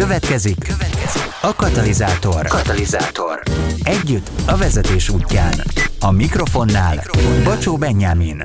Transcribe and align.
Következik, 0.00 0.58
következik 0.58 1.22
a 1.42 1.54
katalizátor. 1.54 2.46
Katalizátor. 2.46 3.42
Együtt 3.82 4.30
a 4.46 4.56
vezetés 4.56 5.08
útján. 5.08 5.54
A 6.00 6.10
mikrofonnál, 6.10 6.94
mikrofonnál. 6.94 7.44
Bacsó 7.44 7.76
Benyámin. 7.76 8.42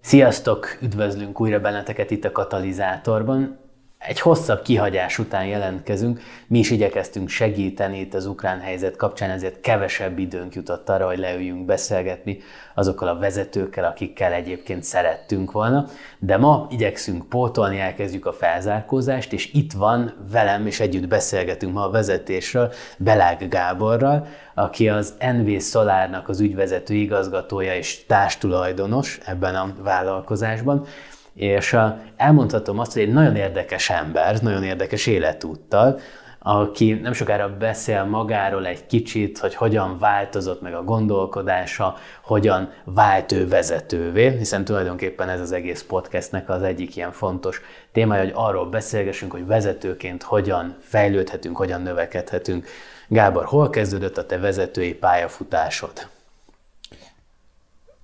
Sziasztok! 0.00 0.78
Üdvözlünk 0.82 1.40
újra 1.40 1.60
benneteket 1.60 2.10
itt 2.10 2.24
a 2.24 2.32
katalizátorban 2.32 3.58
egy 4.06 4.20
hosszabb 4.20 4.62
kihagyás 4.62 5.18
után 5.18 5.46
jelentkezünk. 5.46 6.20
Mi 6.46 6.58
is 6.58 6.70
igyekeztünk 6.70 7.28
segíteni 7.28 8.00
itt 8.00 8.14
az 8.14 8.26
ukrán 8.26 8.60
helyzet 8.60 8.96
kapcsán, 8.96 9.30
ezért 9.30 9.60
kevesebb 9.60 10.18
időnk 10.18 10.54
jutott 10.54 10.88
arra, 10.88 11.06
hogy 11.06 11.18
leüljünk 11.18 11.64
beszélgetni 11.64 12.38
azokkal 12.74 13.08
a 13.08 13.18
vezetőkkel, 13.18 13.84
akikkel 13.84 14.32
egyébként 14.32 14.82
szerettünk 14.82 15.52
volna. 15.52 15.86
De 16.18 16.36
ma 16.36 16.66
igyekszünk 16.70 17.28
pótolni, 17.28 17.78
elkezdjük 17.78 18.26
a 18.26 18.32
felzárkózást, 18.32 19.32
és 19.32 19.52
itt 19.52 19.72
van 19.72 20.14
velem, 20.30 20.66
és 20.66 20.80
együtt 20.80 21.08
beszélgetünk 21.08 21.72
ma 21.72 21.84
a 21.84 21.90
vezetésről, 21.90 22.72
Belág 22.98 23.48
Gáborral, 23.48 24.26
aki 24.54 24.88
az 24.88 25.14
NV 25.36 25.60
Solárnak 25.60 26.28
az 26.28 26.40
ügyvezető 26.40 26.94
igazgatója 26.94 27.76
és 27.76 28.04
társtulajdonos 28.06 29.18
ebben 29.24 29.54
a 29.54 29.74
vállalkozásban 29.82 30.86
és 31.36 31.76
elmondhatom 32.16 32.78
azt, 32.78 32.92
hogy 32.92 33.02
egy 33.02 33.12
nagyon 33.12 33.36
érdekes 33.36 33.90
ember, 33.90 34.40
nagyon 34.42 34.62
érdekes 34.62 35.06
életúttal, 35.06 35.98
aki 36.38 36.92
nem 36.92 37.12
sokára 37.12 37.56
beszél 37.56 38.04
magáról 38.04 38.66
egy 38.66 38.86
kicsit, 38.86 39.38
hogy 39.38 39.54
hogyan 39.54 39.98
változott 39.98 40.60
meg 40.60 40.74
a 40.74 40.82
gondolkodása, 40.82 41.96
hogyan 42.22 42.72
vált 42.84 43.32
ő 43.32 43.48
vezetővé, 43.48 44.36
hiszen 44.36 44.64
tulajdonképpen 44.64 45.28
ez 45.28 45.40
az 45.40 45.52
egész 45.52 45.82
podcastnek 45.82 46.48
az 46.48 46.62
egyik 46.62 46.96
ilyen 46.96 47.12
fontos 47.12 47.60
témája, 47.92 48.22
hogy 48.22 48.32
arról 48.34 48.66
beszélgessünk, 48.66 49.32
hogy 49.32 49.46
vezetőként 49.46 50.22
hogyan 50.22 50.76
fejlődhetünk, 50.80 51.56
hogyan 51.56 51.82
növekedhetünk. 51.82 52.66
Gábor, 53.08 53.44
hol 53.44 53.70
kezdődött 53.70 54.16
a 54.16 54.26
te 54.26 54.38
vezetői 54.38 54.94
pályafutásod? 54.94 55.92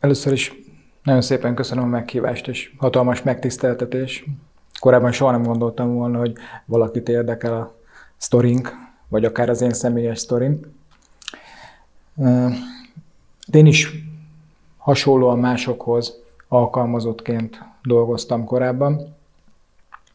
Először 0.01 0.33
is 0.33 0.53
nagyon 1.03 1.23
szépen 1.23 1.55
köszönöm 1.55 1.85
a 1.85 1.87
meghívást, 1.87 2.49
és 2.49 2.73
hatalmas 2.79 3.23
megtiszteltetés. 3.23 4.25
Korábban 4.81 5.13
soha 5.13 5.31
nem 5.31 5.43
gondoltam 5.43 5.95
volna, 5.95 6.19
hogy 6.19 6.37
valakit 6.65 7.09
érdekel 7.09 7.55
a 7.55 7.75
sztorink, 8.17 8.73
vagy 9.09 9.25
akár 9.25 9.49
az 9.49 9.61
én 9.61 9.73
személyes 9.73 10.19
sztorim. 10.19 10.61
Én 13.53 13.67
is 13.67 13.91
hasonlóan 14.77 15.39
másokhoz 15.39 16.21
alkalmazottként 16.49 17.63
dolgoztam 17.83 18.45
korábban, 18.45 19.15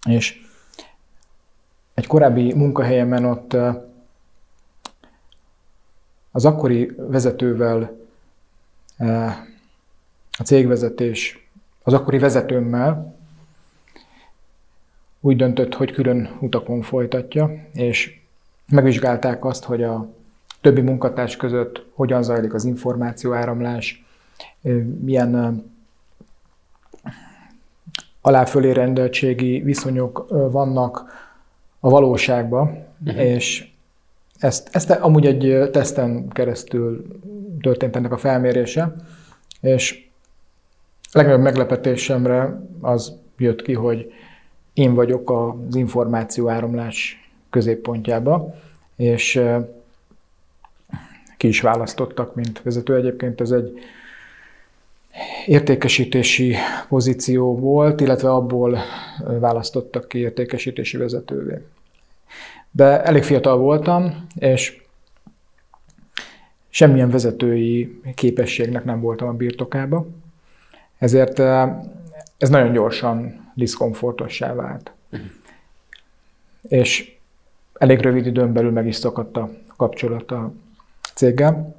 és 0.09 0.41
egy 1.93 2.08
korábbi 2.08 2.53
munkahelyemen 2.53 3.25
ott 3.25 3.58
az 6.31 6.45
akkori 6.45 6.95
vezetővel 6.97 7.97
a 10.38 10.43
cégvezetés 10.43 11.49
az 11.83 11.93
akkori 11.93 12.17
vezetőmmel 12.17 13.16
úgy 15.19 15.35
döntött, 15.35 15.73
hogy 15.73 15.91
külön 15.91 16.38
utakon 16.39 16.81
folytatja, 16.81 17.52
és 17.73 18.19
megvizsgálták 18.69 19.45
azt, 19.45 19.63
hogy 19.63 19.83
a 19.83 20.09
többi 20.61 20.81
munkatárs 20.81 21.35
között 21.35 21.85
hogyan 21.93 22.23
zajlik 22.23 22.53
az 22.53 22.65
információáramlás, 22.65 24.05
milyen 24.99 25.63
aláfölé 28.21 28.71
rendeltségi 28.71 29.59
viszonyok 29.59 30.25
vannak 30.52 31.05
a 31.80 31.89
valóságban, 31.89 32.85
uh-huh. 33.05 33.23
és 33.23 33.71
ezt, 34.39 34.69
ezt 34.71 34.89
amúgy 34.89 35.25
egy 35.25 35.69
teszten 35.71 36.27
keresztül 36.30 37.05
történt 37.61 37.95
ennek 37.95 38.11
a 38.11 38.17
felmérése, 38.17 38.95
és 39.61 40.06
a 41.11 41.17
legnagyobb 41.17 41.41
meglepetésemre 41.41 42.61
az 42.81 43.13
jött 43.37 43.61
ki, 43.61 43.73
hogy 43.73 44.13
én 44.73 44.93
vagyok 44.93 45.31
az 45.31 45.75
információáramlás 45.75 47.29
középpontjába, 47.49 48.55
és 48.95 49.41
ki 51.37 51.47
is 51.47 51.61
választottak, 51.61 52.35
mint 52.35 52.61
vezető. 52.61 52.95
Egyébként 52.95 53.41
ez 53.41 53.51
egy 53.51 53.79
értékesítési 55.45 56.55
pozíció 56.87 57.59
volt, 57.59 58.01
illetve 58.01 58.29
abból 58.29 58.77
választottak 59.39 60.07
ki 60.07 60.17
értékesítési 60.17 60.97
vezetővé. 60.97 61.61
De 62.71 63.03
elég 63.03 63.23
fiatal 63.23 63.57
voltam, 63.57 64.27
és 64.35 64.81
semmilyen 66.69 67.09
vezetői 67.09 68.01
képességnek 68.15 68.83
nem 68.83 69.01
voltam 69.01 69.27
a 69.27 69.33
birtokába. 69.33 70.07
Ezért 70.97 71.39
ez 72.37 72.49
nagyon 72.49 72.73
gyorsan 72.73 73.45
diszkomfortossá 73.55 74.53
vált. 74.53 74.91
És 76.61 77.17
elég 77.73 77.99
rövid 77.99 78.25
időn 78.25 78.53
belül 78.53 78.71
meg 78.71 78.87
is 78.87 78.95
szakadt 78.95 79.37
a 79.37 79.49
kapcsolat 79.77 80.31
a 80.31 80.52
céggel. 81.13 81.75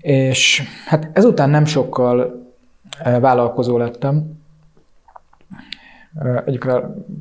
És 0.00 0.62
hát 0.86 1.10
ezután 1.12 1.50
nem 1.50 1.64
sokkal 1.64 2.46
vállalkozó 3.02 3.78
lettem. 3.78 4.40
Egyik 6.44 6.64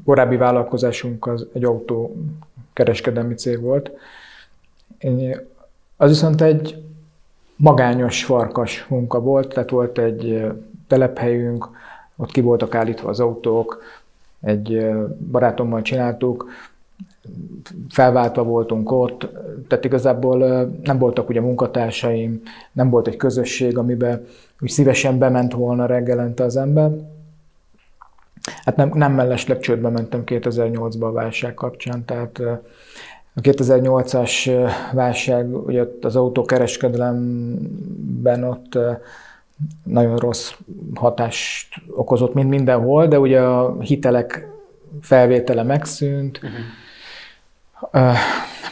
korábbi 0.06 0.36
vállalkozásunk 0.36 1.28
az 1.28 1.48
egy 1.54 1.64
autó 1.64 2.16
kereskedelmi 2.74 3.34
cég 3.34 3.60
volt. 3.60 3.92
Az 5.98 6.10
viszont 6.10 6.42
egy 6.42 6.84
magányos, 7.62 8.24
farkas 8.24 8.86
munka 8.90 9.20
volt, 9.20 9.54
tehát 9.54 9.70
volt 9.70 9.98
egy 9.98 10.46
telephelyünk, 10.88 11.70
ott 12.16 12.32
ki 12.32 12.42
voltak 12.42 12.76
állítva 12.76 13.10
az 13.10 13.20
autók, 13.20 13.82
egy 14.42 14.90
barátommal 15.32 15.82
csináltuk, 15.82 16.50
felváltva 17.90 18.44
voltunk 18.44 18.92
ott, 18.92 19.28
tehát 19.68 19.86
igazából 19.86 20.38
nem 20.84 20.98
voltak 20.98 21.30
ugye 21.30 21.42
munkatársaim, 21.42 22.42
nem 22.72 22.90
volt 22.90 23.08
egy 23.08 23.18
közösség, 23.18 23.78
amiben 23.78 24.26
úgy 24.60 24.70
szívesen 24.70 25.18
bement 25.18 25.54
volna 25.54 25.86
reggelente 25.86 26.44
az 26.44 26.58
ember. 26.58 26.92
Hát 28.64 28.76
nem, 28.76 28.92
nem 28.94 29.14
mellesleg 29.14 29.60
csődbe 29.60 29.90
mentem 29.90 30.24
2008-ban 30.26 31.08
a 31.08 31.12
válság 31.12 31.54
kapcsán, 31.54 32.06
tehát 32.06 32.42
a 33.34 33.42
2008-as 33.42 34.68
válság, 34.94 35.66
ugye 35.66 35.84
az 36.02 36.16
autókereskedelemben 36.16 38.44
ott 38.44 38.78
nagyon 39.84 40.18
rossz 40.18 40.54
hatást 40.94 41.76
okozott, 41.96 42.34
mint 42.34 42.50
mindenhol, 42.50 43.08
de 43.08 43.20
ugye 43.20 43.42
a 43.42 43.80
hitelek 43.80 44.50
felvétele 45.02 45.64
megszűnt, 45.64 46.40
uh-huh. 46.44 46.60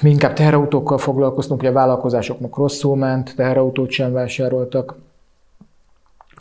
mi 0.01 0.09
inkább 0.09 0.33
teherautókkal 0.33 0.97
foglalkoztunk, 0.97 1.59
ugye 1.59 1.69
a 1.69 1.73
vállalkozásoknak 1.73 2.57
rosszul 2.57 2.95
ment, 2.95 3.35
teherautót 3.35 3.89
sem 3.89 4.11
vásároltak, 4.11 4.95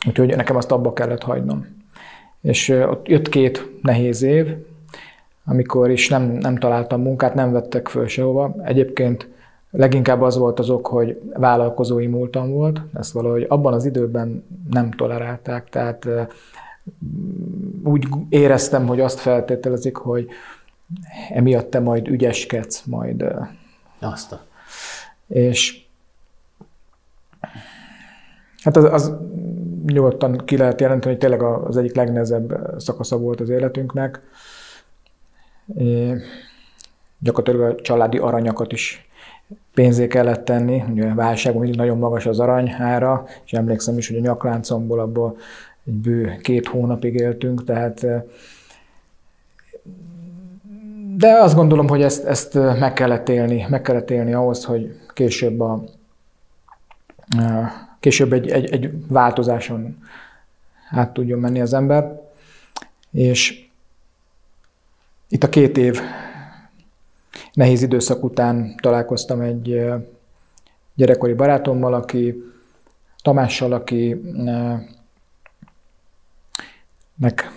úgyhogy 0.07 0.35
nekem 0.35 0.55
azt 0.55 0.71
abba 0.71 0.93
kellett 0.93 1.23
hagynom. 1.23 1.77
És 2.41 2.69
ott 2.69 3.07
jött 3.07 3.29
két 3.29 3.67
nehéz 3.81 4.21
év, 4.21 4.55
amikor 5.45 5.89
is 5.89 6.09
nem, 6.09 6.23
nem 6.23 6.55
találtam 6.57 7.01
munkát, 7.01 7.33
nem 7.33 7.51
vettek 7.51 7.87
föl 7.87 8.07
sehova. 8.07 8.55
Egyébként 8.63 9.29
leginkább 9.71 10.21
az 10.21 10.37
volt 10.37 10.59
az 10.59 10.69
ok, 10.69 10.87
hogy 10.87 11.21
vállalkozói 11.33 12.07
múltam 12.07 12.51
volt, 12.51 12.81
ezt 12.93 13.11
valahogy 13.11 13.45
abban 13.49 13.73
az 13.73 13.85
időben 13.85 14.45
nem 14.69 14.91
tolerálták, 14.91 15.69
tehát 15.69 16.07
úgy 17.83 18.07
éreztem, 18.29 18.87
hogy 18.87 18.99
azt 18.99 19.19
feltételezik, 19.19 19.95
hogy 19.95 20.27
emiatt 21.29 21.69
te 21.69 21.79
majd 21.79 22.07
ügyeskedsz, 22.07 22.83
majd... 22.85 23.25
Azt 23.99 24.31
a... 24.31 24.41
És 25.27 25.85
hát 28.63 28.77
az, 28.77 28.83
az 28.83 29.15
nyugodtan 29.85 30.37
ki 30.45 30.57
lehet 30.57 30.81
jelenteni, 30.81 31.11
hogy 31.11 31.21
tényleg 31.21 31.43
az 31.43 31.77
egyik 31.77 31.95
legnehezebb 31.95 32.73
szakasza 32.77 33.17
volt 33.17 33.39
az 33.39 33.49
életünknek 33.49 34.19
gyakorlatilag 37.19 37.71
a 37.71 37.81
családi 37.81 38.17
aranyakat 38.17 38.71
is 38.71 39.09
pénzé 39.73 40.07
kellett 40.07 40.45
tenni. 40.45 40.83
Ugye 40.91 41.09
a 41.09 41.15
válságban 41.15 41.61
mindig 41.61 41.79
nagyon 41.79 41.97
magas 41.97 42.25
az 42.25 42.39
aranyára, 42.39 43.25
és 43.45 43.53
emlékszem 43.53 43.97
is, 43.97 44.07
hogy 44.07 44.17
a 44.17 44.21
nyakláncomból 44.21 44.99
abból 44.99 45.37
egy 45.85 45.93
bő 45.93 46.37
két 46.41 46.67
hónapig 46.67 47.13
éltünk, 47.13 47.63
tehát 47.63 48.05
de 51.17 51.33
azt 51.33 51.55
gondolom, 51.55 51.87
hogy 51.87 52.01
ezt, 52.01 52.25
ezt 52.25 52.53
meg 52.53 52.93
kellett 52.93 53.29
élni, 53.29 53.65
meg 53.69 53.81
kellett 53.81 54.09
élni 54.09 54.33
ahhoz, 54.33 54.65
hogy 54.65 54.99
később, 55.13 55.59
a, 55.59 55.83
később 57.99 58.33
egy, 58.33 58.49
egy, 58.49 58.71
egy 58.71 59.07
változáson 59.07 59.97
át 60.89 61.13
tudjon 61.13 61.39
menni 61.39 61.61
az 61.61 61.73
ember. 61.73 62.21
És 63.11 63.68
Itt 65.31 65.43
a 65.43 65.49
két 65.49 65.77
év 65.77 65.99
nehéz 67.53 67.81
időszak 67.81 68.23
után 68.23 68.75
találkoztam 68.81 69.41
egy 69.41 69.81
gyerekkori 70.95 71.33
barátommal, 71.33 71.93
aki 71.93 72.43
Tamással, 73.21 73.73
aki 73.73 74.21
meg 77.15 77.51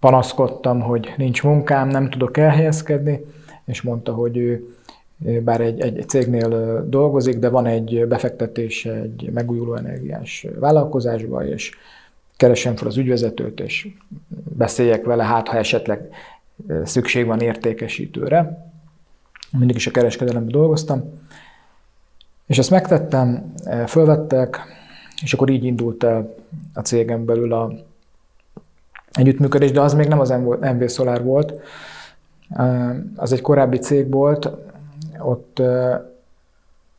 panaszkodtam, 0.00 0.80
hogy 0.80 1.14
nincs 1.16 1.42
munkám, 1.42 1.88
nem 1.88 2.10
tudok 2.10 2.36
elhelyezkedni, 2.36 3.24
és 3.64 3.82
mondta, 3.82 4.12
hogy 4.12 4.36
ő 4.36 4.66
bár 5.44 5.60
egy, 5.60 5.80
egy 5.80 6.08
cégnél 6.08 6.84
dolgozik, 6.88 7.38
de 7.38 7.48
van 7.48 7.66
egy 7.66 8.06
befektetés 8.08 8.84
egy 8.84 9.30
megújuló 9.32 9.74
energiás 9.74 10.46
vállalkozásba, 10.58 11.46
és 11.46 11.74
keresem 12.42 12.76
fel 12.76 12.86
az 12.86 12.96
ügyvezetőt, 12.96 13.60
és 13.60 13.88
beszéljek 14.56 15.04
vele, 15.04 15.24
hát 15.24 15.48
ha 15.48 15.56
esetleg 15.56 16.08
szükség 16.84 17.26
van 17.26 17.40
értékesítőre. 17.40 18.70
Mindig 19.58 19.76
is 19.76 19.86
a 19.86 19.90
kereskedelemben 19.90 20.52
dolgoztam. 20.52 21.20
És 22.46 22.58
ezt 22.58 22.70
megtettem, 22.70 23.54
fölvettek, 23.86 24.60
és 25.22 25.32
akkor 25.32 25.50
így 25.50 25.64
indult 25.64 26.04
el 26.04 26.34
a 26.74 26.80
cégem 26.80 27.24
belül 27.24 27.52
a 27.52 27.72
együttműködés, 29.12 29.70
de 29.70 29.80
az 29.80 29.94
még 29.94 30.08
nem 30.08 30.20
az 30.20 30.34
MV 30.60 30.88
Solar 30.88 31.22
volt, 31.22 31.60
az 33.16 33.32
egy 33.32 33.40
korábbi 33.40 33.78
cég 33.78 34.10
volt, 34.10 34.50
ott 35.18 35.62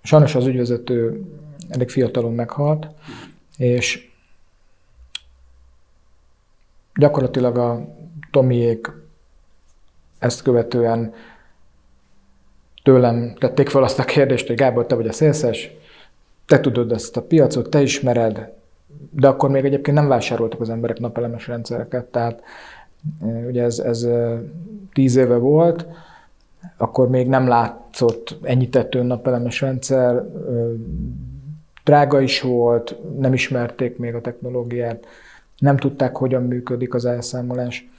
sajnos 0.04 0.36
az 0.36 0.46
ügyvezető 0.46 1.24
elég 1.70 1.90
fiatalon 1.90 2.34
meghalt, 2.34 2.88
és 3.58 4.12
gyakorlatilag 6.96 7.58
a 7.58 7.88
Tomiék 8.32 8.92
ezt 10.20 10.42
követően 10.42 11.14
tőlem 12.84 13.36
tették 13.40 13.70
fel 13.70 13.84
azt 13.84 14.00
a 14.00 14.04
kérdést, 14.04 14.48
hogy 14.48 14.56
Gábor, 14.56 14.86
te 14.86 14.96
vagy 14.96 15.08
a 15.08 15.12
szélszes, 15.12 15.72
te 16.46 16.60
tudod 16.60 16.92
ezt 16.92 17.18
a 17.18 17.22
piacot, 17.22 17.70
te 17.70 17.82
ismered, 17.82 18.52
de 19.10 19.28
akkor 19.28 19.50
még 19.50 19.66
egyébként 19.66 19.98
nem 19.98 20.08
vásároltak 20.08 20.62
az 20.62 20.70
emberek 20.70 21.00
napelemes 21.00 21.48
rendszereket, 21.48 22.06
tehát 22.06 22.44
ugye 23.48 23.64
ez, 23.64 23.80
ez 23.80 24.08
tíz 24.94 25.16
éve 25.16 25.38
volt, 25.38 25.86
akkor 26.78 27.10
még 27.10 27.28
nem 27.28 27.48
látszott 27.48 28.38
ennyi 28.42 28.70
tetőn 28.70 29.06
napelemes 29.06 29.62
rendszer, 29.62 30.24
drága 31.84 32.22
is 32.22 32.42
volt, 32.42 32.98
nem 33.18 33.34
ismerték 33.34 33.98
még 33.98 34.16
a 34.16 34.22
technológiát, 34.22 35.06
nem 35.64 35.78
tudták, 35.78 36.16
hogyan 36.16 36.44
működik 36.44 36.94
az 36.94 37.06
elszámolás, 37.06 37.90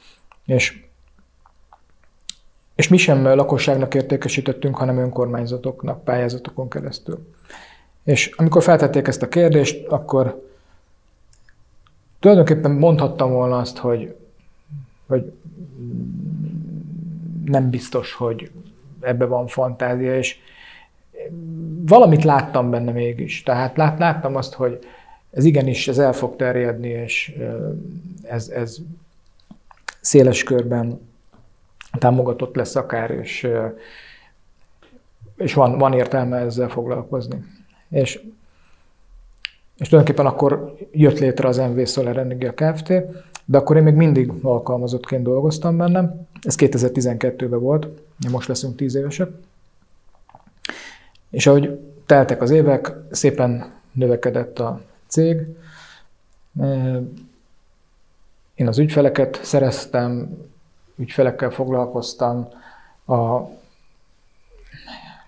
és 0.46 0.82
és 2.74 2.88
mi 2.88 2.96
sem 2.96 3.24
lakosságnak 3.24 3.94
értékesítettünk, 3.94 4.76
hanem 4.76 4.98
önkormányzatoknak, 4.98 6.04
pályázatokon 6.04 6.68
keresztül. 6.68 7.32
És 8.02 8.34
amikor 8.36 8.62
feltették 8.62 9.06
ezt 9.06 9.22
a 9.22 9.28
kérdést, 9.28 9.86
akkor 9.86 10.48
tulajdonképpen 12.20 12.70
mondhattam 12.70 13.32
volna 13.32 13.58
azt, 13.58 13.78
hogy, 13.78 14.16
hogy 15.06 15.32
nem 17.44 17.70
biztos, 17.70 18.12
hogy 18.12 18.50
ebbe 19.00 19.24
van 19.24 19.46
fantázia, 19.46 20.16
és 20.16 20.38
valamit 21.86 22.24
láttam 22.24 22.70
benne 22.70 22.92
mégis. 22.92 23.42
Tehát 23.42 23.76
lát, 23.76 23.98
láttam 23.98 24.36
azt, 24.36 24.54
hogy 24.54 24.78
ez 25.34 25.44
igenis, 25.44 25.88
ez 25.88 25.98
el 25.98 26.12
fog 26.12 26.36
terjedni, 26.36 26.88
és 26.88 27.36
ez, 28.22 28.48
ez 28.48 28.76
széles 30.00 30.42
körben 30.42 31.00
támogatott 31.98 32.54
lesz 32.54 32.74
akár, 32.74 33.10
és, 33.10 33.48
és 35.36 35.54
van, 35.54 35.78
van 35.78 35.92
értelme 35.92 36.36
ezzel 36.36 36.68
foglalkozni. 36.68 37.44
És, 37.88 38.20
és 39.78 39.88
tulajdonképpen 39.88 40.32
akkor 40.32 40.76
jött 40.92 41.18
létre 41.18 41.48
az 41.48 41.56
MV 41.56 41.84
Solar 41.84 42.16
Energia 42.16 42.52
Kft., 42.52 42.92
de 43.44 43.58
akkor 43.58 43.76
én 43.76 43.82
még 43.82 43.94
mindig 43.94 44.32
alkalmazottként 44.42 45.22
dolgoztam 45.22 45.76
bennem. 45.76 46.26
Ez 46.42 46.54
2012-ben 46.58 47.60
volt, 47.60 47.86
most 48.30 48.48
leszünk 48.48 48.76
10 48.76 48.94
évesek. 48.94 49.28
És 51.30 51.46
ahogy 51.46 51.78
teltek 52.06 52.42
az 52.42 52.50
évek, 52.50 52.92
szépen 53.10 53.72
növekedett 53.92 54.58
a 54.58 54.80
cég. 55.14 55.46
Én 58.54 58.68
az 58.68 58.78
ügyfeleket 58.78 59.40
szereztem, 59.42 60.38
ügyfelekkel 60.96 61.50
foglalkoztam. 61.50 62.48
A 63.06 63.40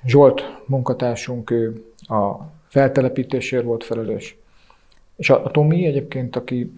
Zsolt 0.07 0.43
munkatársunk, 0.67 1.51
ő 1.51 1.85
a 1.99 2.35
feltelepítésért 2.67 3.65
volt 3.65 3.85
felelős. 3.85 4.37
És 5.17 5.31
a, 5.31 5.51
Tomi 5.51 5.87
egyébként, 5.87 6.37
aki 6.37 6.73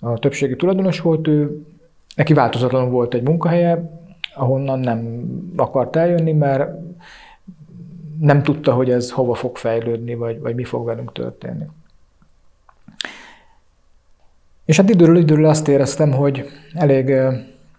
a 0.00 0.18
többségi 0.18 0.56
tulajdonos 0.56 1.00
volt, 1.00 1.28
ő, 1.28 1.66
neki 2.14 2.32
változatlanul 2.32 2.90
volt 2.90 3.14
egy 3.14 3.22
munkahelye, 3.22 3.90
ahonnan 4.34 4.78
nem 4.78 5.28
akart 5.56 5.96
eljönni, 5.96 6.32
mert 6.32 6.70
nem 8.18 8.42
tudta, 8.42 8.72
hogy 8.74 8.90
ez 8.90 9.10
hova 9.10 9.34
fog 9.34 9.56
fejlődni, 9.56 10.14
vagy, 10.14 10.40
vagy 10.40 10.54
mi 10.54 10.64
fog 10.64 10.84
velünk 10.86 11.12
történni. 11.12 11.66
És 14.70 14.76
hát 14.76 14.90
időről 14.90 15.16
időről 15.16 15.46
azt 15.46 15.68
éreztem, 15.68 16.12
hogy 16.12 16.48
elég 16.74 17.14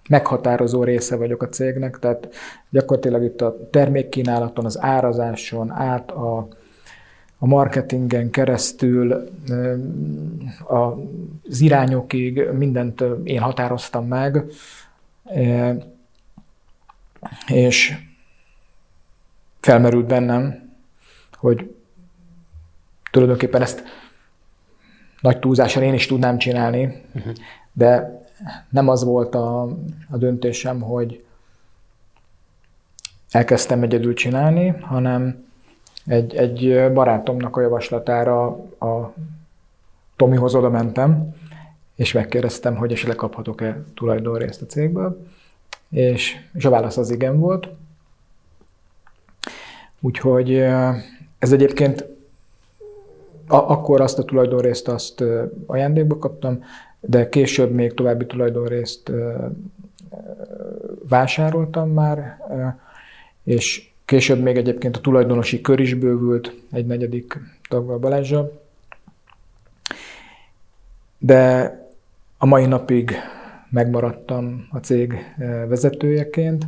meghatározó 0.09 0.83
része 0.83 1.15
vagyok 1.15 1.43
a 1.43 1.49
cégnek, 1.49 1.99
tehát 1.99 2.29
gyakorlatilag 2.69 3.23
itt 3.23 3.41
a 3.41 3.57
termékkínálaton, 3.69 4.65
az 4.65 4.81
árazáson 4.81 5.71
át 5.71 6.11
a, 6.11 6.47
a 7.38 7.45
marketingen 7.45 8.29
keresztül 8.29 9.29
az 10.63 11.61
irányokig 11.61 12.49
mindent 12.53 13.03
én 13.23 13.39
határoztam 13.39 14.07
meg, 14.07 14.44
és 17.47 17.97
felmerült 19.59 20.07
bennem, 20.07 20.69
hogy 21.33 21.75
tulajdonképpen 23.11 23.61
ezt 23.61 23.83
nagy 25.21 25.39
túlzással 25.39 25.83
én 25.83 25.94
is 25.94 26.06
tudnám 26.06 26.38
csinálni, 26.38 27.03
de 27.73 28.19
nem 28.69 28.88
az 28.88 29.03
volt 29.03 29.35
a, 29.35 29.62
a 30.09 30.18
döntésem, 30.18 30.81
hogy 30.81 31.23
elkezdtem 33.31 33.83
egyedül 33.83 34.13
csinálni, 34.13 34.68
hanem 34.68 35.45
egy, 36.06 36.35
egy 36.35 36.92
barátomnak 36.94 37.57
a 37.57 37.61
javaslatára 37.61 38.45
a 38.80 39.13
Tomihoz 40.16 40.56
oda 40.56 40.69
mentem, 40.69 41.35
és 41.95 42.11
megkérdeztem, 42.11 42.75
hogy 42.75 42.92
esetleg 42.92 43.16
kaphatok-e 43.16 43.83
tulajdonrészt 43.95 44.61
a 44.61 44.66
cégből, 44.66 45.25
és, 45.90 46.35
és 46.54 46.66
a 46.66 46.69
válasz 46.69 46.97
az 46.97 47.11
igen 47.11 47.40
volt. 47.40 47.68
Úgyhogy 49.99 50.54
ez 51.40 51.51
egyébként 51.51 52.06
akkor 53.51 54.01
azt 54.01 54.19
a 54.19 54.23
tulajdonrészt 54.23 54.87
azt 54.87 55.23
ajándékba 55.65 56.17
kaptam, 56.17 56.63
de 56.99 57.29
később 57.29 57.71
még 57.71 57.93
további 57.93 58.25
tulajdonrészt 58.25 59.11
vásároltam 61.09 61.89
már, 61.89 62.37
és 63.43 63.89
később 64.05 64.41
még 64.41 64.57
egyébként 64.57 64.97
a 64.97 65.01
tulajdonosi 65.01 65.61
kör 65.61 65.79
is 65.79 65.93
bővült 65.93 66.53
egy 66.71 66.85
negyedik 66.85 67.39
taggal 67.69 67.97
Balázsra. 67.97 68.51
De 71.17 71.75
a 72.37 72.45
mai 72.45 72.65
napig 72.65 73.11
megmaradtam 73.69 74.67
a 74.71 74.77
cég 74.77 75.13
vezetőjeként. 75.67 76.67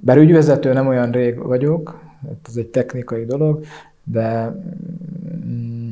Bár 0.00 0.16
ügyvezető 0.16 0.72
nem 0.72 0.86
olyan 0.86 1.10
rég 1.10 1.38
vagyok, 1.38 2.02
ez 2.48 2.56
egy 2.56 2.66
technikai 2.66 3.24
dolog, 3.24 3.64
de 4.04 4.56
mm, 5.44 5.90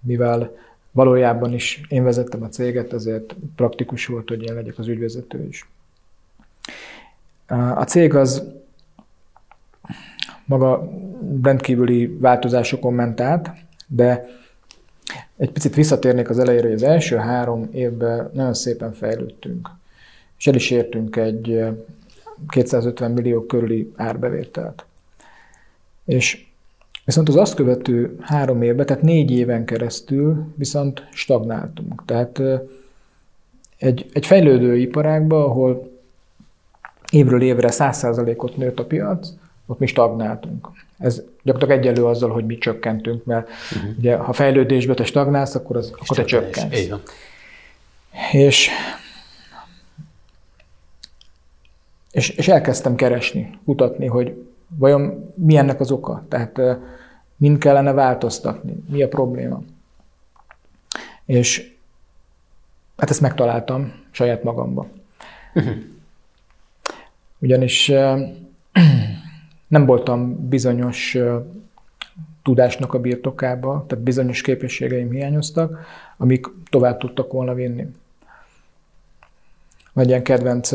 mivel 0.00 0.50
valójában 0.90 1.52
is 1.52 1.80
én 1.88 2.04
vezettem 2.04 2.42
a 2.42 2.48
céget, 2.48 2.92
ezért 2.92 3.34
praktikus 3.56 4.06
volt, 4.06 4.28
hogy 4.28 4.42
én 4.42 4.54
legyek 4.54 4.78
az 4.78 4.86
ügyvezető 4.86 5.46
is. 5.48 5.68
A 7.74 7.84
cég 7.84 8.14
az 8.14 8.42
maga 10.44 10.90
rendkívüli 11.42 12.06
változásokon 12.06 12.94
ment 12.94 13.20
át, 13.20 13.50
de 13.86 14.26
egy 15.36 15.50
picit 15.50 15.74
visszatérnék 15.74 16.30
az 16.30 16.38
elejére, 16.38 16.62
hogy 16.62 16.74
az 16.74 16.82
első 16.82 17.16
három 17.16 17.68
évben 17.72 18.30
nagyon 18.32 18.54
szépen 18.54 18.92
fejlődtünk, 18.92 19.70
és 20.38 20.46
el 20.46 20.54
is 20.54 20.70
értünk 20.70 21.16
egy 21.16 21.64
250 22.48 23.10
millió 23.10 23.46
körüli 23.46 23.92
árbevételt. 23.96 24.84
És 26.04 26.43
Viszont 27.04 27.28
az 27.28 27.36
azt 27.36 27.54
követő 27.54 28.16
három 28.20 28.62
évben, 28.62 28.86
tehát 28.86 29.02
négy 29.02 29.30
éven 29.30 29.64
keresztül 29.64 30.52
viszont 30.56 31.06
stagnáltunk. 31.12 32.02
Tehát 32.04 32.42
egy, 33.78 34.10
egy 34.12 34.26
fejlődő 34.26 34.76
iparágban, 34.76 35.42
ahol 35.42 35.90
évről 37.10 37.42
évre 37.42 37.68
100%-ot 37.72 38.56
nőtt 38.56 38.78
a 38.78 38.84
piac, 38.84 39.28
ott 39.66 39.78
mi 39.78 39.86
stagnáltunk. 39.86 40.68
Ez 40.98 41.22
gyakorlatilag 41.42 41.84
egyelő 41.84 42.06
azzal, 42.06 42.30
hogy 42.30 42.46
mi 42.46 42.58
csökkentünk, 42.58 43.24
mert 43.24 43.48
uh-huh. 43.48 43.98
ugye, 43.98 44.16
ha 44.16 44.32
fejlődésbe 44.32 44.94
te 44.94 45.04
stagnálsz, 45.04 45.54
akkor, 45.54 45.76
az, 45.76 45.92
akkor 45.92 46.16
te 46.16 46.24
csökkensz. 46.24 46.88
És, 48.32 48.70
és, 52.10 52.28
és 52.28 52.48
elkezdtem 52.48 52.94
keresni, 52.94 53.58
kutatni, 53.64 54.06
hogy 54.06 54.44
vajon 54.68 55.32
mi 55.34 55.56
ennek 55.56 55.80
az 55.80 55.90
oka, 55.90 56.24
tehát 56.28 56.60
mind 57.36 57.58
kellene 57.58 57.92
változtatni, 57.92 58.76
mi 58.88 59.02
a 59.02 59.08
probléma. 59.08 59.62
És 61.24 61.72
hát 62.96 63.10
ezt 63.10 63.20
megtaláltam 63.20 63.92
saját 64.10 64.42
magamba. 64.42 64.86
Uh-huh. 65.54 65.74
Ugyanis 67.38 67.88
nem 69.74 69.86
voltam 69.86 70.48
bizonyos 70.48 71.18
tudásnak 72.42 72.94
a 72.94 73.00
birtokába, 73.00 73.84
tehát 73.88 74.04
bizonyos 74.04 74.42
képességeim 74.42 75.10
hiányoztak, 75.10 75.78
amik 76.16 76.46
tovább 76.70 76.98
tudtak 76.98 77.32
volna 77.32 77.54
vinni. 77.54 77.86
Vagy 79.92 80.08
ilyen 80.08 80.22
kedvenc 80.22 80.70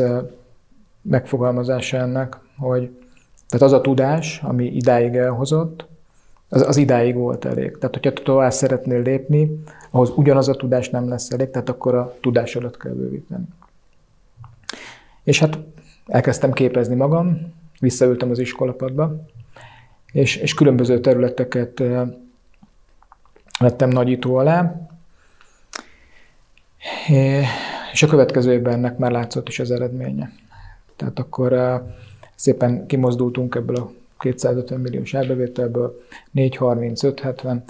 megfogalmazása 1.02 1.96
ennek, 1.96 2.36
hogy 2.56 2.90
tehát 3.50 3.66
az 3.66 3.72
a 3.72 3.80
tudás, 3.80 4.40
ami 4.42 4.66
idáig 4.66 5.16
elhozott, 5.16 5.88
az, 6.48 6.62
az 6.62 6.76
idáig 6.76 7.14
volt 7.14 7.44
elég. 7.44 7.78
Tehát, 7.78 7.94
hogyha 7.94 8.12
tovább 8.12 8.52
szeretnél 8.52 9.02
lépni, 9.02 9.62
ahhoz 9.90 10.12
ugyanaz 10.16 10.48
a 10.48 10.54
tudás 10.54 10.90
nem 10.90 11.08
lesz 11.08 11.30
elég, 11.30 11.50
tehát 11.50 11.68
akkor 11.68 11.94
a 11.94 12.14
tudásodat 12.20 12.76
kell 12.76 12.92
bővíteni. 12.92 13.44
És 15.22 15.38
hát 15.38 15.58
elkezdtem 16.06 16.52
képezni 16.52 16.94
magam, 16.94 17.54
visszaültem 17.80 18.30
az 18.30 18.38
iskolapadba, 18.38 19.24
és, 20.12 20.36
és 20.36 20.54
különböző 20.54 21.00
területeket 21.00 21.82
lettem 23.58 23.88
nagyító 23.88 24.34
alá, 24.36 24.88
és 27.92 28.02
a 28.02 28.06
következő 28.06 28.52
évben 28.52 28.72
ennek 28.72 28.98
már 28.98 29.10
látszott 29.10 29.48
is 29.48 29.58
az 29.58 29.70
eredménye. 29.70 30.30
Tehát 30.96 31.18
akkor 31.18 31.52
szépen 32.40 32.86
kimozdultunk 32.86 33.54
ebből 33.54 33.76
a 33.76 33.92
250 34.18 34.80
milliós 34.80 35.14
árbevételből, 35.14 36.00
4-30-5-70, 36.34 37.60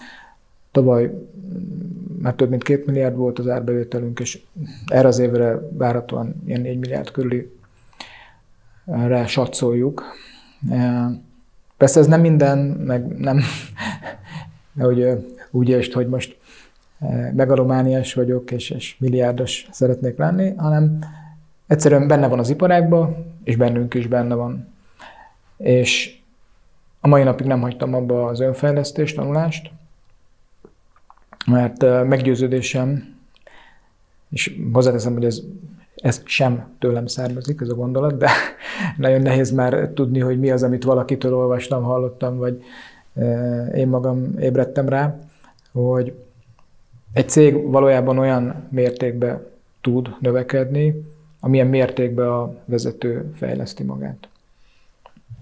Tavaly 0.73 1.07
mm, 1.07 2.23
már 2.23 2.35
több 2.35 2.49
mint 2.51 2.63
2 2.63 2.83
milliárd 2.87 3.17
volt 3.17 3.39
az 3.39 3.49
árbevételünk, 3.49 4.21
és 4.21 4.43
erre 4.87 5.09
az 5.09 5.19
évre 5.19 5.69
várhatóan 5.73 6.43
ilyen 6.47 6.61
4 6.61 6.79
milliárd 6.79 7.11
körüli 7.11 7.53
rá 8.85 9.27
satszoljuk. 9.27 10.05
Persze 11.77 12.01
ez 12.01 12.07
nem 12.07 12.21
minden, 12.21 12.59
meg 12.59 13.07
nem, 13.07 13.41
hogy 14.79 15.27
úgy 15.51 15.69
értsd, 15.69 15.93
hogy 15.93 16.09
most 16.09 16.39
megalomániás 17.35 18.15
vagyok, 18.15 18.51
és, 18.51 18.71
és 18.71 18.97
milliárdos 18.99 19.69
szeretnék 19.71 20.19
lenni, 20.19 20.55
hanem 20.57 20.99
egyszerűen 21.67 22.09
benne 22.09 22.29
van 22.29 22.39
az 22.39 22.51
iparágban, 22.51 23.30
és 23.45 23.57
bennünk 23.57 23.95
is 23.95 24.07
benne 24.07 24.35
van. 24.35 24.75
És 25.57 26.19
a 27.01 27.09
mai 27.09 27.23
napig 27.23 27.47
nem 27.47 27.61
hagytam 27.61 27.95
abba 27.95 28.27
az 28.27 28.41
önfejlesztést, 28.41 29.17
tanulást, 29.17 29.71
mert 31.47 32.07
meggyőződésem, 32.09 33.19
és 34.31 34.57
hozzáteszem, 34.73 35.13
hogy 35.13 35.25
ez 35.25 35.43
ez 36.01 36.23
sem 36.25 36.69
tőlem 36.79 37.07
származik, 37.07 37.61
ez 37.61 37.69
a 37.69 37.75
gondolat, 37.75 38.17
de 38.17 38.31
nagyon 38.97 39.21
nehéz 39.21 39.51
már 39.51 39.91
tudni, 39.95 40.19
hogy 40.19 40.39
mi 40.39 40.51
az, 40.51 40.63
amit 40.63 40.85
valakitől 40.85 41.35
olvastam, 41.35 41.83
hallottam, 41.83 42.37
vagy 42.37 42.63
én 43.75 43.89
magam 43.89 44.39
ébredtem 44.39 44.89
rá, 44.89 45.19
hogy 45.73 46.15
egy 47.13 47.29
cég 47.29 47.71
valójában 47.71 48.19
olyan 48.19 48.67
mértékben 48.71 49.47
tud 49.81 50.09
növekedni, 50.21 51.05
amilyen 51.41 51.67
mértékben 51.67 52.29
a 52.29 52.55
vezető 52.65 53.31
fejleszti 53.35 53.83
magát. 53.83 54.29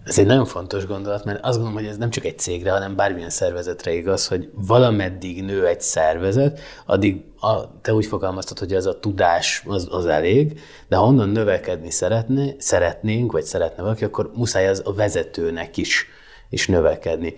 Ez 0.08 0.18
egy 0.18 0.26
nagyon 0.26 0.44
fontos 0.44 0.86
gondolat, 0.86 1.24
mert 1.24 1.44
azt 1.44 1.58
gondolom, 1.58 1.82
hogy 1.82 1.88
ez 1.90 1.96
nem 1.96 2.10
csak 2.10 2.24
egy 2.24 2.38
cégre, 2.38 2.70
hanem 2.70 2.96
bármilyen 2.96 3.30
szervezetre 3.30 3.92
igaz, 3.92 4.26
hogy 4.26 4.50
valameddig 4.54 5.44
nő 5.44 5.66
egy 5.66 5.80
szervezet, 5.80 6.60
addig 6.86 7.24
a, 7.40 7.80
te 7.80 7.94
úgy 7.94 8.06
fogalmaztad, 8.06 8.58
hogy 8.58 8.74
ez 8.74 8.86
a 8.86 8.98
tudás 9.00 9.64
az, 9.66 9.88
az 9.90 10.06
elég, 10.06 10.60
de 10.88 10.96
ha 10.96 11.06
onnan 11.06 11.28
növekedni 11.28 11.90
szeretné, 11.90 12.56
szeretnénk, 12.58 13.32
vagy 13.32 13.44
szeretne 13.44 13.82
valaki, 13.82 14.04
akkor 14.04 14.30
muszáj 14.34 14.68
az 14.68 14.82
a 14.84 14.92
vezetőnek 14.94 15.76
is, 15.76 16.06
is 16.48 16.66
növekedni. 16.66 17.34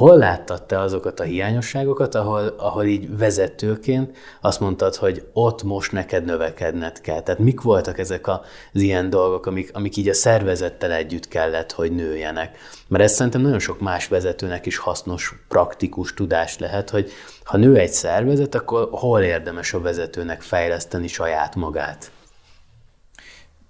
Hol 0.00 0.18
láttad 0.18 0.62
te 0.62 0.78
azokat 0.78 1.20
a 1.20 1.22
hiányosságokat, 1.22 2.14
ahol, 2.14 2.54
ahol 2.56 2.84
így 2.84 3.16
vezetőként 3.18 4.16
azt 4.40 4.60
mondtad, 4.60 4.94
hogy 4.94 5.26
ott 5.32 5.62
most 5.62 5.92
neked 5.92 6.24
növekedned 6.24 7.00
kell? 7.00 7.20
Tehát 7.20 7.40
mik 7.40 7.60
voltak 7.60 7.98
ezek 7.98 8.28
az 8.28 8.40
ilyen 8.72 9.10
dolgok, 9.10 9.46
amik, 9.46 9.70
amik 9.72 9.96
így 9.96 10.08
a 10.08 10.14
szervezettel 10.14 10.92
együtt 10.92 11.28
kellett, 11.28 11.72
hogy 11.72 11.92
nőjenek? 11.92 12.58
Mert 12.88 13.04
ez 13.04 13.12
szerintem 13.12 13.40
nagyon 13.40 13.58
sok 13.58 13.80
más 13.80 14.08
vezetőnek 14.08 14.66
is 14.66 14.76
hasznos, 14.76 15.44
praktikus 15.48 16.14
tudás 16.14 16.58
lehet, 16.58 16.90
hogy 16.90 17.10
ha 17.44 17.56
nő 17.56 17.76
egy 17.76 17.92
szervezet, 17.92 18.54
akkor 18.54 18.88
hol 18.90 19.20
érdemes 19.20 19.74
a 19.74 19.80
vezetőnek 19.80 20.40
fejleszteni 20.40 21.06
saját 21.06 21.54
magát? 21.54 22.10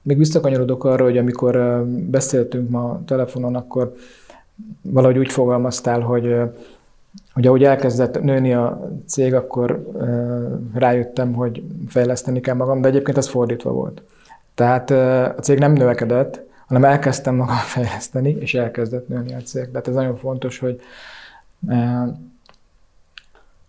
Még 0.02 0.18
visszakanyarodok 0.18 0.84
arra, 0.84 1.04
hogy 1.04 1.18
amikor 1.18 1.84
beszéltünk 1.87 2.68
ma 2.70 3.02
telefonon, 3.06 3.54
akkor 3.54 3.92
valahogy 4.83 5.19
úgy 5.19 5.33
fogalmaztál, 5.33 6.00
hogy, 6.00 6.37
hogy 7.33 7.47
ahogy 7.47 7.64
elkezdett 7.64 8.23
nőni 8.23 8.55
a 8.55 8.90
cég, 9.07 9.35
akkor 9.35 9.90
rájöttem, 10.75 11.33
hogy 11.33 11.62
fejleszteni 11.88 12.40
kell 12.40 12.55
magam, 12.55 12.81
de 12.81 12.88
egyébként 12.88 13.17
ez 13.17 13.29
fordítva 13.29 13.73
volt. 13.73 14.02
Tehát 14.55 14.90
a 15.37 15.40
cég 15.40 15.59
nem 15.59 15.73
növekedett, 15.73 16.40
hanem 16.67 16.85
elkezdtem 16.85 17.35
magam 17.35 17.57
fejleszteni, 17.75 18.37
és 18.40 18.55
elkezdett 18.55 19.09
nőni 19.09 19.35
a 19.35 19.40
cég. 19.40 19.71
Tehát 19.71 19.88
ez 19.88 19.95
nagyon 19.95 20.17
fontos, 20.17 20.59
hogy 20.59 20.81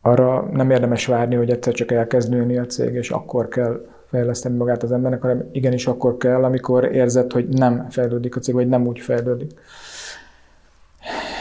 arra 0.01 0.50
nem 0.51 0.71
érdemes 0.71 1.05
várni, 1.05 1.36
hogy 1.36 1.50
egyszer 1.50 1.74
csak 1.74 1.91
elkezd 1.91 2.29
nőni 2.29 2.57
a 2.57 2.65
cég, 2.65 2.93
és 2.93 3.10
akkor 3.10 3.48
kell 3.48 3.86
fejleszteni 4.05 4.57
magát 4.57 4.83
az 4.83 4.91
embernek, 4.91 5.21
hanem 5.21 5.50
igenis 5.51 5.88
akkor 5.88 6.17
kell, 6.17 6.43
amikor 6.43 6.86
érzed, 6.86 7.31
hogy 7.31 7.48
nem 7.48 7.89
fejlődik 7.89 8.36
a 8.36 8.39
cég, 8.39 8.55
vagy 8.55 8.67
nem 8.67 8.88
úgy 8.88 9.00
fejlődik. 9.00 9.60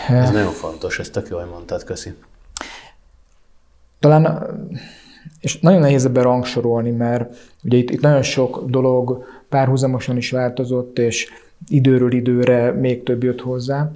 Ez 0.09 0.31
nagyon 0.31 0.53
fontos, 0.53 0.99
ezt 0.99 1.13
tök 1.13 1.29
jól 1.29 1.45
mondtad, 1.45 1.85
köszi. 1.85 2.15
Talán, 3.99 4.47
és 5.41 5.61
nagyon 5.61 5.81
nehéz 5.81 6.05
ebben 6.05 6.23
rangsorolni, 6.23 6.91
mert 6.91 7.37
ugye 7.63 7.77
itt, 7.77 7.91
itt 7.91 8.01
nagyon 8.01 8.23
sok 8.23 8.65
dolog 8.65 9.25
párhuzamosan 9.49 10.17
is 10.17 10.31
változott, 10.31 10.99
és 10.99 11.29
időről 11.69 12.13
időre 12.13 12.73
még 12.73 13.03
több 13.03 13.23
jött 13.23 13.41
hozzá. 13.41 13.91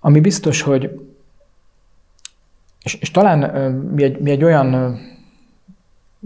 Ami 0.00 0.20
biztos, 0.20 0.62
hogy 0.62 1.00
és, 2.82 2.94
és 2.94 3.10
talán 3.10 3.72
mi 3.72 4.02
egy, 4.02 4.18
mi 4.18 4.30
egy 4.30 4.44
olyan 4.44 4.98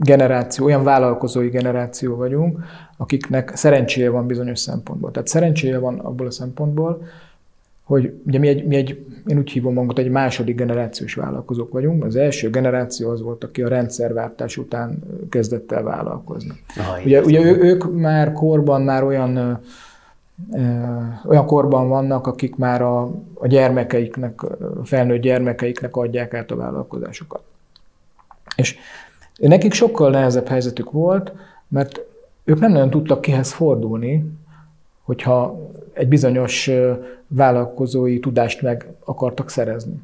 generáció, 0.02 0.64
olyan 0.64 0.84
vállalkozói 0.84 1.48
generáció 1.48 2.16
vagyunk, 2.16 2.58
akiknek 2.96 3.56
szerencséje 3.56 4.10
van 4.10 4.26
bizonyos 4.26 4.58
szempontból. 4.58 5.10
Tehát 5.10 5.28
szerencséje 5.28 5.78
van 5.78 5.98
abból 5.98 6.26
a 6.26 6.30
szempontból, 6.30 7.02
hogy 7.84 8.12
ugye 8.26 8.38
mi 8.38 8.48
egy, 8.48 8.66
mi 8.66 8.76
egy, 8.76 9.06
én 9.26 9.38
úgy 9.38 9.50
hívom 9.50 9.72
magunkat, 9.72 9.98
egy 9.98 10.10
második 10.10 10.56
generációs 10.56 11.14
vállalkozók 11.14 11.72
vagyunk. 11.72 12.04
Az 12.04 12.16
első 12.16 12.50
generáció 12.50 13.10
az 13.10 13.22
volt, 13.22 13.44
aki 13.44 13.62
a 13.62 13.68
rendszerváltás 13.68 14.56
után 14.56 14.98
kezdett 15.28 15.72
el 15.72 15.82
vállalkozni. 15.82 16.52
Aha, 16.76 16.98
ugye, 17.04 17.20
ugye 17.20 17.40
ő, 17.40 17.56
ők 17.60 17.92
már 18.00 18.32
korban 18.32 18.82
már 18.82 19.04
olyan 19.04 19.60
olyan 21.24 21.46
korban 21.46 21.88
vannak, 21.88 22.26
akik 22.26 22.56
már 22.56 22.82
a, 22.82 23.02
a 23.34 23.46
gyermekeiknek, 23.46 24.42
a 24.42 24.84
felnőtt 24.84 25.20
gyermekeiknek 25.20 25.96
adják 25.96 26.34
át 26.34 26.50
a 26.50 26.56
vállalkozásokat. 26.56 27.42
És 28.56 28.78
nekik 29.48 29.72
sokkal 29.72 30.10
nehezebb 30.10 30.46
helyzetük 30.48 30.90
volt, 30.90 31.32
mert 31.68 32.00
ők 32.44 32.60
nem 32.60 32.72
nagyon 32.72 32.90
tudtak 32.90 33.20
kihez 33.20 33.52
fordulni, 33.52 34.24
hogyha 35.02 35.70
egy 35.92 36.08
bizonyos 36.08 36.70
vállalkozói 37.26 38.20
tudást 38.20 38.62
meg 38.62 38.86
akartak 39.04 39.50
szerezni. 39.50 40.00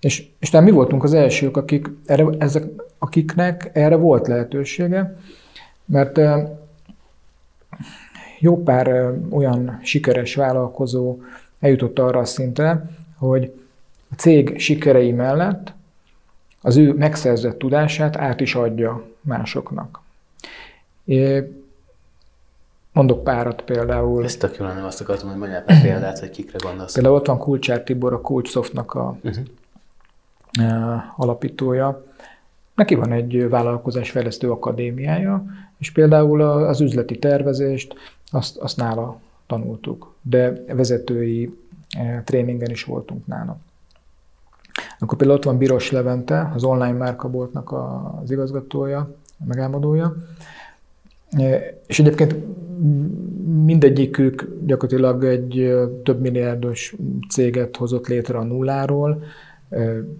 És, 0.00 0.26
és 0.38 0.50
tehát 0.50 0.66
mi 0.66 0.72
voltunk 0.72 1.04
az 1.04 1.14
elsők, 1.14 1.56
akik 1.56 1.88
erre, 2.06 2.26
ezek, 2.38 2.64
akiknek 2.98 3.70
erre 3.72 3.96
volt 3.96 4.26
lehetősége, 4.26 5.16
mert 5.84 6.20
jó 8.38 8.62
pár 8.62 9.12
olyan 9.30 9.78
sikeres 9.82 10.34
vállalkozó 10.34 11.18
eljutott 11.60 11.98
arra 11.98 12.18
a 12.18 12.24
szintre, 12.24 12.90
hogy 13.18 13.52
a 14.10 14.14
cég 14.14 14.58
sikerei 14.58 15.12
mellett 15.12 15.72
az 16.62 16.76
ő 16.76 16.92
megszerzett 16.92 17.58
tudását 17.58 18.16
át 18.16 18.40
is 18.40 18.54
adja 18.54 19.04
másoknak. 19.20 20.00
Mondok 22.92 23.24
párat 23.24 23.62
például. 23.62 24.24
Ez 24.24 24.36
tök 24.36 24.56
jó 24.56 24.64
lenne, 24.64 24.84
azt 24.86 25.00
akartam, 25.00 25.28
hogy 25.28 25.38
mondjál 25.38 25.62
pár 25.62 25.82
példát, 25.82 26.18
hogy 26.18 26.30
kikre 26.30 26.58
gondolsz. 26.62 26.92
Például 26.92 27.14
ott 27.14 27.26
van 27.26 27.38
Kulcsár 27.38 27.82
Tibor, 27.82 28.12
a 28.12 28.20
Kulcsoftnak 28.20 28.94
a 28.94 29.16
uh-huh. 29.22 31.02
alapítója. 31.16 32.04
Neki 32.74 32.94
van 32.94 33.12
egy 33.12 33.48
vállalkozásfejlesztő 33.48 34.50
akadémiája, 34.50 35.44
és 35.78 35.90
például 35.90 36.40
az 36.40 36.80
üzleti 36.80 37.18
tervezést 37.18 37.94
azt, 38.30 38.56
azt 38.56 38.76
nála 38.76 39.20
tanultuk, 39.46 40.14
de 40.22 40.52
vezetői 40.66 41.58
tréningen 42.24 42.70
is 42.70 42.84
voltunk 42.84 43.26
nála. 43.26 43.56
Akkor 45.02 45.18
például 45.18 45.38
ott 45.38 45.44
van 45.44 45.58
Biros 45.58 45.90
Levente, 45.90 46.50
az 46.54 46.64
online 46.64 46.92
márkaboltnak 46.92 47.72
az 48.22 48.30
igazgatója, 48.30 48.98
a 49.40 49.44
megálmodója, 49.46 50.16
és 51.86 51.98
egyébként 51.98 52.36
mindegyikük 53.64 54.48
gyakorlatilag 54.64 55.24
egy 55.24 55.72
több 56.04 56.20
milliárdos 56.20 56.94
céget 57.28 57.76
hozott 57.76 58.06
létre 58.06 58.38
a 58.38 58.42
nulláról, 58.42 59.24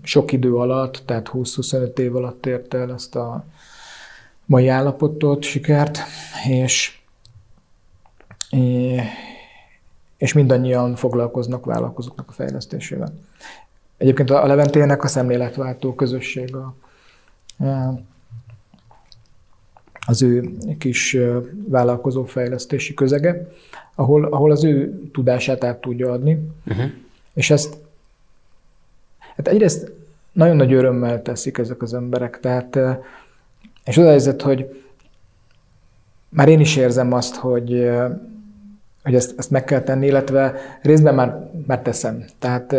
sok 0.03 0.33
idő 0.33 0.55
alatt, 0.55 1.03
tehát 1.07 1.31
20-25 1.33 1.99
év 1.99 2.17
alatt 2.17 2.47
ért 2.47 2.75
el 2.75 2.93
ezt 2.93 3.17
a 3.17 3.45
mai 4.45 4.69
állapotot, 4.69 5.43
sikert, 5.43 5.99
és, 6.49 7.01
és 10.17 10.33
mindannyian 10.33 10.95
foglalkoznak 10.95 11.65
vállalkozóknak 11.65 12.29
a 12.29 12.33
fejlesztésével. 12.33 13.13
Egyébként 14.03 14.31
a 14.31 14.47
Leventének 14.47 15.05
a 15.05 15.09
szemléletváltó 15.09 15.95
közösség 15.95 16.55
a, 16.57 16.75
az 20.07 20.23
ő 20.23 20.57
kis 20.79 21.17
vállalkozófejlesztési 21.69 22.95
közege, 22.95 23.49
ahol, 23.95 24.25
ahol 24.25 24.51
az 24.51 24.65
ő 24.65 25.01
tudását 25.13 25.65
át 25.65 25.81
tudja 25.81 26.13
adni, 26.13 26.49
uh-huh. 26.67 26.91
és 27.35 27.51
ezt 27.51 27.77
hát 29.37 29.49
egyrészt 29.49 29.93
nagyon 30.33 30.57
nagy 30.57 30.73
örömmel 30.73 31.23
teszik 31.23 31.59
ezek 31.59 31.83
az 31.83 31.95
emberek, 31.95 32.41
tehát 32.41 32.79
és 33.85 33.99
az 33.99 34.05
a 34.05 34.09
helyzet, 34.09 34.43
hogy 34.43 34.85
már 36.29 36.49
én 36.49 36.61
is 36.61 36.77
érzem 36.77 37.13
azt, 37.13 37.35
hogy, 37.35 37.91
hogy 39.03 39.15
ezt, 39.15 39.35
ezt 39.39 39.51
meg 39.51 39.65
kell 39.65 39.81
tenni, 39.81 40.07
illetve 40.07 40.55
részben 40.83 41.15
már, 41.15 41.51
már 41.67 41.83
teszem. 41.83 42.25
Tehát 42.39 42.71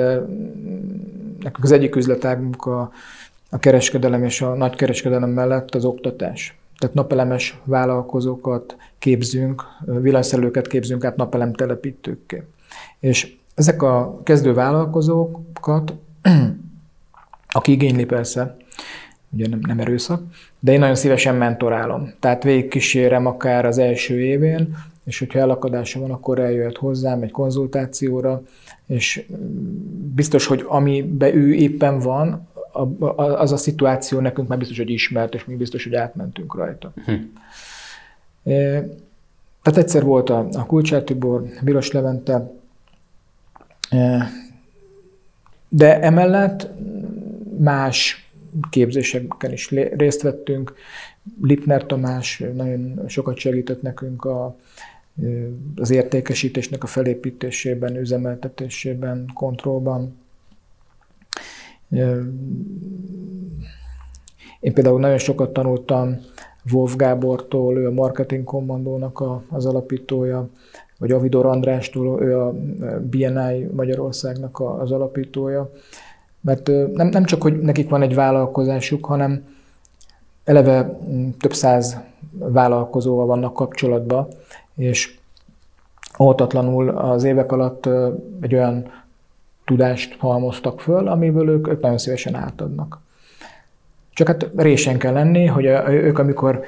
nekünk 1.39 1.63
az 1.63 1.72
egyik 1.72 1.96
üzletágunk 1.96 2.65
a, 2.65 2.92
a 3.50 3.60
kereskedelem 3.60 4.24
és 4.24 4.42
a 4.42 4.53
nagykereskedelem 4.53 5.30
mellett 5.30 5.75
az 5.75 5.86
oktatás. 5.86 6.58
Tehát 6.77 6.96
napelemes 6.96 7.60
vállalkozókat 7.63 8.75
képzünk, 9.00 9.63
villanyszerelőket 9.86 10.68
képzünk 10.68 11.06
át 11.06 11.15
napelem 11.15 11.53
telepítőkké. 11.53 12.44
És 13.00 13.36
ezek 13.56 13.82
a 13.82 14.22
kezdő 14.24 14.53
vállalkozókat, 14.53 15.94
aki 17.51 17.72
igényli 17.72 18.06
persze, 18.06 18.56
ugye 19.30 19.48
nem, 19.48 19.60
nem 19.68 19.80
erőszak, 19.80 20.22
de 20.60 20.72
én 20.72 20.80
nagyon 20.80 20.96
szívesen 20.96 21.36
mentorálom. 21.36 22.13
Tehát 22.20 22.44
végigkísérem 22.44 23.25
akár 23.25 23.65
az 23.65 23.77
első 23.77 24.20
évén, 24.20 24.77
és 25.03 25.19
hogyha 25.19 25.39
elakadása 25.39 26.00
van, 26.00 26.12
akkor 26.12 26.39
eljöhet 26.39 26.77
hozzám 26.77 27.22
egy 27.22 27.31
konzultációra, 27.31 28.41
és 28.88 29.25
biztos, 30.15 30.45
hogy 30.45 30.63
amiben 30.67 31.36
ő 31.36 31.53
éppen 31.53 32.00
van, 32.00 32.48
az 33.15 33.51
a 33.51 33.57
szituáció 33.57 34.19
nekünk 34.19 34.48
már 34.48 34.57
biztos, 34.57 34.77
hogy 34.77 34.89
ismert, 34.89 35.33
és 35.33 35.45
mi 35.45 35.55
biztos, 35.55 35.83
hogy 35.83 35.95
átmentünk 35.95 36.55
rajta. 36.55 36.93
Hm. 37.05 37.13
Tehát 39.62 39.77
egyszer 39.79 40.03
volt 40.03 40.29
a, 40.29 40.48
a 40.51 40.65
Kulcsár 40.65 41.03
Tibor, 41.03 41.43
Biros 41.62 41.91
Levente, 41.91 42.51
de 45.70 46.01
emellett 46.01 46.70
más 47.57 48.31
képzéseken 48.70 49.51
is 49.51 49.70
részt 49.70 50.22
vettünk. 50.22 50.74
Lipner 51.42 51.85
Tamás 51.85 52.44
nagyon 52.55 53.01
sokat 53.07 53.37
segített 53.37 53.81
nekünk 53.81 54.25
a, 54.25 54.55
az 55.75 55.89
értékesítésnek 55.89 56.83
a 56.83 56.87
felépítésében, 56.87 57.95
üzemeltetésében, 57.95 59.29
kontrollban. 59.33 60.17
Én 64.59 64.73
például 64.73 64.99
nagyon 64.99 65.17
sokat 65.17 65.53
tanultam 65.53 66.19
Wolf 66.71 66.95
Gábortól, 66.95 67.77
ő 67.77 67.87
a 67.87 67.91
Marketing 67.91 68.43
Kommandónak 68.43 69.19
a, 69.19 69.43
az 69.49 69.65
alapítója, 69.65 70.49
vagy 70.97 71.11
Avidor 71.11 71.45
Andrástól, 71.45 72.21
ő 72.21 72.39
a 72.39 72.51
BNI 72.99 73.69
Magyarországnak 73.75 74.59
a, 74.59 74.81
az 74.81 74.91
alapítója. 74.91 75.71
Mert 76.41 76.67
nem, 76.93 77.07
nem 77.07 77.23
csak, 77.23 77.41
hogy 77.41 77.59
nekik 77.59 77.89
van 77.89 78.01
egy 78.01 78.15
vállalkozásuk, 78.15 79.05
hanem 79.05 79.45
eleve 80.43 80.99
mm, 81.09 81.29
több 81.39 81.53
száz 81.53 81.97
vállalkozóval 82.31 83.25
vannak 83.25 83.53
kapcsolatban, 83.53 84.27
és 84.75 85.16
óhatatlanul 86.20 86.90
az 86.90 87.24
évek 87.24 87.51
alatt 87.51 87.90
egy 88.42 88.53
olyan 88.53 88.92
tudást 89.66 90.16
halmoztak 90.18 90.81
föl, 90.81 91.07
amiből 91.07 91.50
ők, 91.50 91.68
ők 91.68 91.81
nagyon 91.81 91.98
szívesen 91.98 92.36
átadnak. 92.36 93.00
Csak 94.14 94.27
hát 94.27 94.50
résen 94.55 94.98
kell 94.98 95.14
lenni, 95.14 95.46
hogy 95.46 95.68
a, 95.68 95.92
ők 95.92 96.20
amikor 96.20 96.64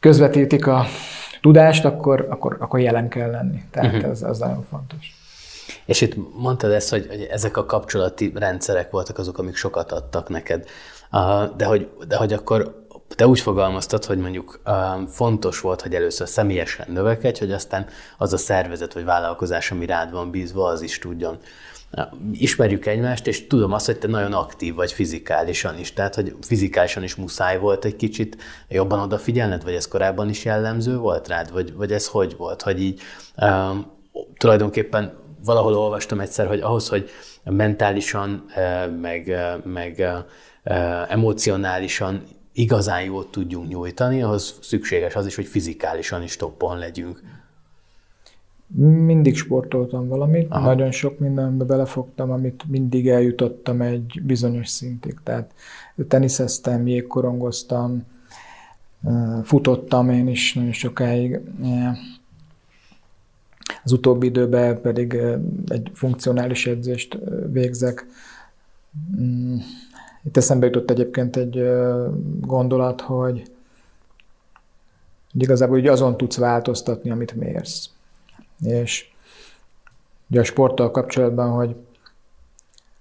közvetítik 0.00 0.66
a 0.66 0.84
tudást, 1.40 1.84
akkor, 1.84 2.26
akkor, 2.30 2.56
akkor 2.60 2.80
jelen 2.80 3.08
kell 3.08 3.30
lenni. 3.30 3.64
Tehát 3.70 3.94
uh-huh. 3.94 4.10
ez, 4.10 4.22
ez 4.22 4.38
nagyon 4.38 4.64
fontos. 4.70 5.16
És 5.84 6.00
itt 6.00 6.14
mondtad 6.38 6.70
ezt, 6.70 6.90
hogy, 6.90 7.06
hogy 7.08 7.28
ezek 7.30 7.56
a 7.56 7.66
kapcsolati 7.66 8.32
rendszerek 8.34 8.90
voltak 8.90 9.18
azok, 9.18 9.38
amik 9.38 9.56
sokat 9.56 9.92
adtak 9.92 10.28
neked. 10.28 10.64
De 11.56 11.64
hogy, 11.64 11.90
de 12.08 12.16
hogy 12.16 12.32
akkor 12.32 12.83
te 13.08 13.26
úgy 13.26 13.40
fogalmaztad, 13.40 14.04
hogy 14.04 14.18
mondjuk 14.18 14.60
fontos 15.08 15.60
volt, 15.60 15.80
hogy 15.80 15.94
először 15.94 16.28
személyesen 16.28 16.86
növekedj, 16.90 17.38
hogy 17.38 17.52
aztán 17.52 17.86
az 18.18 18.32
a 18.32 18.36
szervezet 18.36 18.92
vagy 18.92 19.04
vállalkozás, 19.04 19.70
ami 19.70 19.86
rád 19.86 20.10
van 20.10 20.30
bízva, 20.30 20.66
az 20.66 20.82
is 20.82 20.98
tudjon. 20.98 21.38
Ismerjük 22.32 22.86
egymást, 22.86 23.26
és 23.26 23.46
tudom 23.46 23.72
azt, 23.72 23.86
hogy 23.86 23.98
te 23.98 24.08
nagyon 24.08 24.32
aktív 24.32 24.74
vagy 24.74 24.92
fizikálisan 24.92 25.78
is, 25.78 25.92
tehát 25.92 26.14
hogy 26.14 26.36
fizikálisan 26.40 27.02
is 27.02 27.14
muszáj 27.14 27.58
volt 27.58 27.84
egy 27.84 27.96
kicsit 27.96 28.36
jobban 28.68 29.00
odafigyelned, 29.00 29.64
vagy 29.64 29.74
ez 29.74 29.88
korábban 29.88 30.28
is 30.28 30.44
jellemző 30.44 30.96
volt 30.96 31.28
rád, 31.28 31.52
vagy, 31.52 31.74
vagy 31.74 31.92
ez 31.92 32.06
hogy 32.06 32.36
volt, 32.36 32.62
hogy 32.62 32.82
így 32.82 33.00
um, 33.36 33.92
tulajdonképpen 34.38 35.12
valahol 35.44 35.74
olvastam 35.74 36.20
egyszer, 36.20 36.46
hogy 36.46 36.60
ahhoz, 36.60 36.88
hogy 36.88 37.10
mentálisan, 37.44 38.44
meg, 39.00 39.36
meg 39.64 40.06
emocionálisan 41.08 42.22
igazán 42.54 43.02
jót 43.02 43.30
tudjunk 43.30 43.68
nyújtani, 43.68 44.22
ahhoz 44.22 44.58
szükséges 44.62 45.14
az 45.14 45.26
is, 45.26 45.34
hogy 45.34 45.46
fizikálisan 45.46 46.22
is 46.22 46.36
toppon 46.36 46.78
legyünk. 46.78 47.22
Mindig 48.76 49.36
sportoltam 49.36 50.08
valamit, 50.08 50.50
Aha. 50.50 50.66
nagyon 50.66 50.90
sok 50.90 51.18
mindenbe 51.18 51.64
belefogtam, 51.64 52.30
amit 52.30 52.64
mindig 52.68 53.08
eljutottam 53.08 53.80
egy 53.80 54.20
bizonyos 54.22 54.68
szintig. 54.68 55.18
Tehát 55.22 55.54
teniszeztem, 56.08 56.86
jégkorongoztam, 56.86 58.04
futottam 59.42 60.10
én 60.10 60.28
is 60.28 60.54
nagyon 60.54 60.72
sokáig. 60.72 61.40
Az 63.84 63.92
utóbbi 63.92 64.26
időben 64.26 64.80
pedig 64.80 65.16
egy 65.68 65.90
funkcionális 65.94 66.66
edzést 66.66 67.18
végzek. 67.52 68.06
Itt 70.26 70.36
eszembe 70.36 70.66
jutott 70.66 70.90
egyébként 70.90 71.36
egy 71.36 71.68
gondolat, 72.40 73.00
hogy, 73.00 73.50
igazából 75.32 75.76
hogy 75.76 75.86
azon 75.86 76.16
tudsz 76.16 76.36
változtatni, 76.36 77.10
amit 77.10 77.34
mérsz. 77.34 77.90
És 78.60 79.12
ugye 80.30 80.40
a 80.40 80.44
sporttal 80.44 80.90
kapcsolatban, 80.90 81.50
hogy 81.50 81.76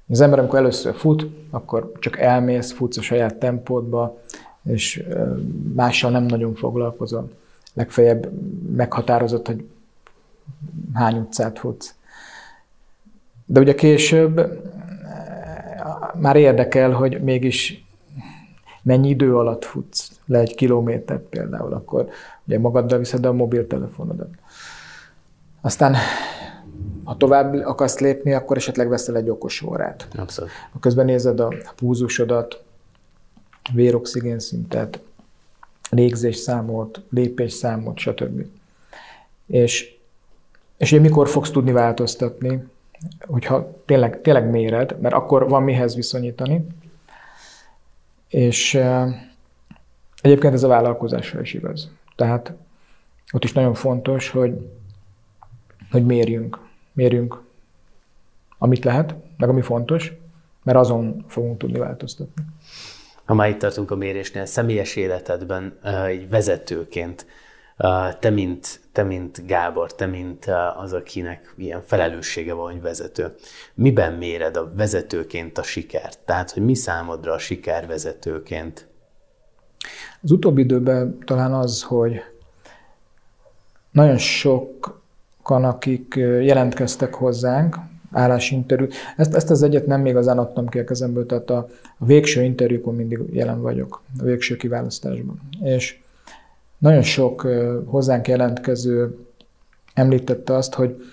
az 0.10 0.22
ember, 0.22 0.40
amikor 0.40 0.60
először 0.60 0.96
fut, 0.96 1.26
akkor 1.50 1.92
csak 2.00 2.20
elmész, 2.20 2.72
futsz 2.72 2.98
a 2.98 3.02
saját 3.02 3.36
tempódba, 3.36 4.20
és 4.64 5.04
mással 5.74 6.12
nem 6.12 6.24
nagyon 6.24 6.56
foglalkozol. 6.56 7.32
Legfeljebb 7.74 8.32
meghatározott, 8.76 9.48
hogy 9.48 9.68
hány 10.94 11.18
utcát 11.18 11.60
futsz. 11.60 11.96
De 13.46 13.60
ugye 13.60 13.76
később 13.76 14.62
már 16.20 16.36
érdekel, 16.36 16.92
hogy 16.92 17.22
mégis 17.22 17.86
mennyi 18.82 19.10
idő 19.10 19.38
alatt 19.38 19.66
futsz 19.66 20.12
le 20.26 20.40
egy 20.40 20.56
kilométert 20.56 21.22
például, 21.22 21.74
akkor 21.74 22.08
ugye 22.48 22.60
magaddal 22.60 23.00
viszed 23.00 23.26
a 23.26 23.34
mobiltelefonodat. 23.34 24.30
Aztán 25.62 25.96
ha 27.04 27.18
tovább 27.18 27.54
akarsz 27.54 28.00
lépni, 28.00 28.34
akkor 28.34 28.58
esetleg 28.58 28.90
veszel 28.90 29.16
egy 29.16 29.30
okos 29.30 29.62
órát. 29.62 30.08
Abszolút. 30.16 30.52
Közben 30.80 31.06
nézed 31.06 31.40
a 31.40 31.54
púzusodat, 31.76 32.64
véroxigén 33.74 34.40
szintet, 34.40 35.00
légzésszámot, 35.90 37.02
lépésszámot, 37.10 37.98
stb. 37.98 38.46
És, 39.48 39.96
és 40.78 40.92
ugye 40.92 41.02
mikor 41.02 41.28
fogsz 41.28 41.52
tudni 41.52 41.72
változtatni, 41.72 42.64
hogyha 43.20 43.82
tényleg, 43.86 44.22
tényleg 44.22 44.50
méred, 44.50 45.00
mert 45.02 45.14
akkor 45.16 45.50
van 45.50 45.64
mihez 45.64 45.96
viszonyítani. 45.96 46.68
És 48.28 48.80
egyébként 50.22 50.54
ez 50.54 50.64
a 50.64 50.68
vállalkozásra 50.68 51.42
is 51.42 51.54
igaz. 51.54 51.92
Tehát 52.16 52.54
ott 53.34 53.44
is 53.44 53.54
nagyon 53.54 53.74
fontos, 53.74 54.30
hogy, 54.30 54.70
hogy 55.92 56.06
mérjünk. 56.06 56.60
Mérjünk, 56.92 57.42
amit 58.58 58.84
lehet, 58.84 59.16
meg 59.38 59.50
ami 59.50 59.62
fontos, 59.62 60.14
mert 60.64 60.78
azon 60.78 61.26
fogunk 61.28 61.58
tudni 61.58 61.80
változtatni. 61.80 62.44
Ha 63.26 63.34
már 63.34 63.50
itt 63.50 63.60
tartunk 63.60 63.92
a 63.92 63.96
mérésnél, 63.96 64.46
személyes 64.46 64.96
életedben 64.96 65.80
egy 66.08 66.30
vezetőként, 66.30 67.26
te 68.20 68.30
mint, 68.30 68.80
te 68.92 69.04
mint 69.04 69.46
Gábor, 69.48 69.96
te 69.96 70.06
mint 70.06 70.46
az, 70.78 70.94
akinek 70.94 71.54
ilyen 71.58 71.82
felelőssége 71.82 72.54
van, 72.54 72.72
hogy 72.72 72.82
vezető, 72.82 73.34
miben 73.74 74.14
méred 74.14 74.58
a 74.58 74.72
vezetőként 74.76 75.58
a 75.58 75.64
sikert? 75.64 76.20
Tehát, 76.26 76.52
hogy 76.52 76.64
mi 76.64 76.76
számodra 76.76 77.34
a 77.34 77.38
siker 77.38 77.88
vezetőként? 77.88 78.88
Az 80.22 80.32
utóbbi 80.32 80.62
időben 80.62 81.18
talán 81.26 81.54
az, 81.54 81.84
hogy 81.84 82.22
nagyon 83.92 84.18
sokan, 84.18 85.64
akik 85.64 86.14
jelentkeztek 86.42 87.14
hozzánk, 87.14 87.78
állásinterjú. 88.12 88.88
Ezt, 89.18 89.36
ezt 89.36 89.50
az 89.50 89.64
egyet 89.64 89.86
nem 89.86 90.06
igazán 90.06 90.38
adtam 90.38 90.68
ki 90.68 90.80
a 90.80 90.84
kezemből, 90.84 91.26
tehát 91.26 91.50
a, 91.50 91.68
a 91.98 92.06
végső 92.06 92.44
interjúkon 92.44 92.96
mindig 92.96 93.20
jelen 93.32 93.62
vagyok, 93.62 94.02
a 94.20 94.24
végső 94.24 94.56
kiválasztásban. 94.56 95.40
És 95.64 96.03
nagyon 96.84 97.02
sok 97.02 97.48
hozzánk 97.86 98.28
jelentkező 98.28 99.18
említette 99.94 100.56
azt, 100.56 100.74
hogy 100.74 101.04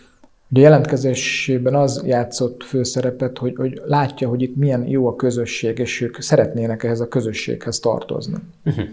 a 0.54 0.58
jelentkezésében 0.58 1.74
az 1.74 2.02
játszott 2.06 2.62
főszerepet, 2.62 3.38
hogy, 3.38 3.56
hogy 3.56 3.82
látja, 3.84 4.28
hogy 4.28 4.42
itt 4.42 4.56
milyen 4.56 4.86
jó 4.86 5.06
a 5.06 5.16
közösség, 5.16 5.78
és 5.78 6.00
ők 6.00 6.20
szeretnének 6.20 6.82
ehhez 6.82 7.00
a 7.00 7.08
közösséghez 7.08 7.78
tartozni. 7.78 8.38
Uh-huh. 8.64 8.84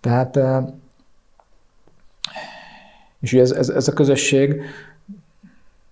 Tehát, 0.00 0.38
és 3.20 3.32
ez, 3.32 3.50
ez, 3.50 3.68
ez 3.68 3.88
a 3.88 3.92
közösség 3.92 4.62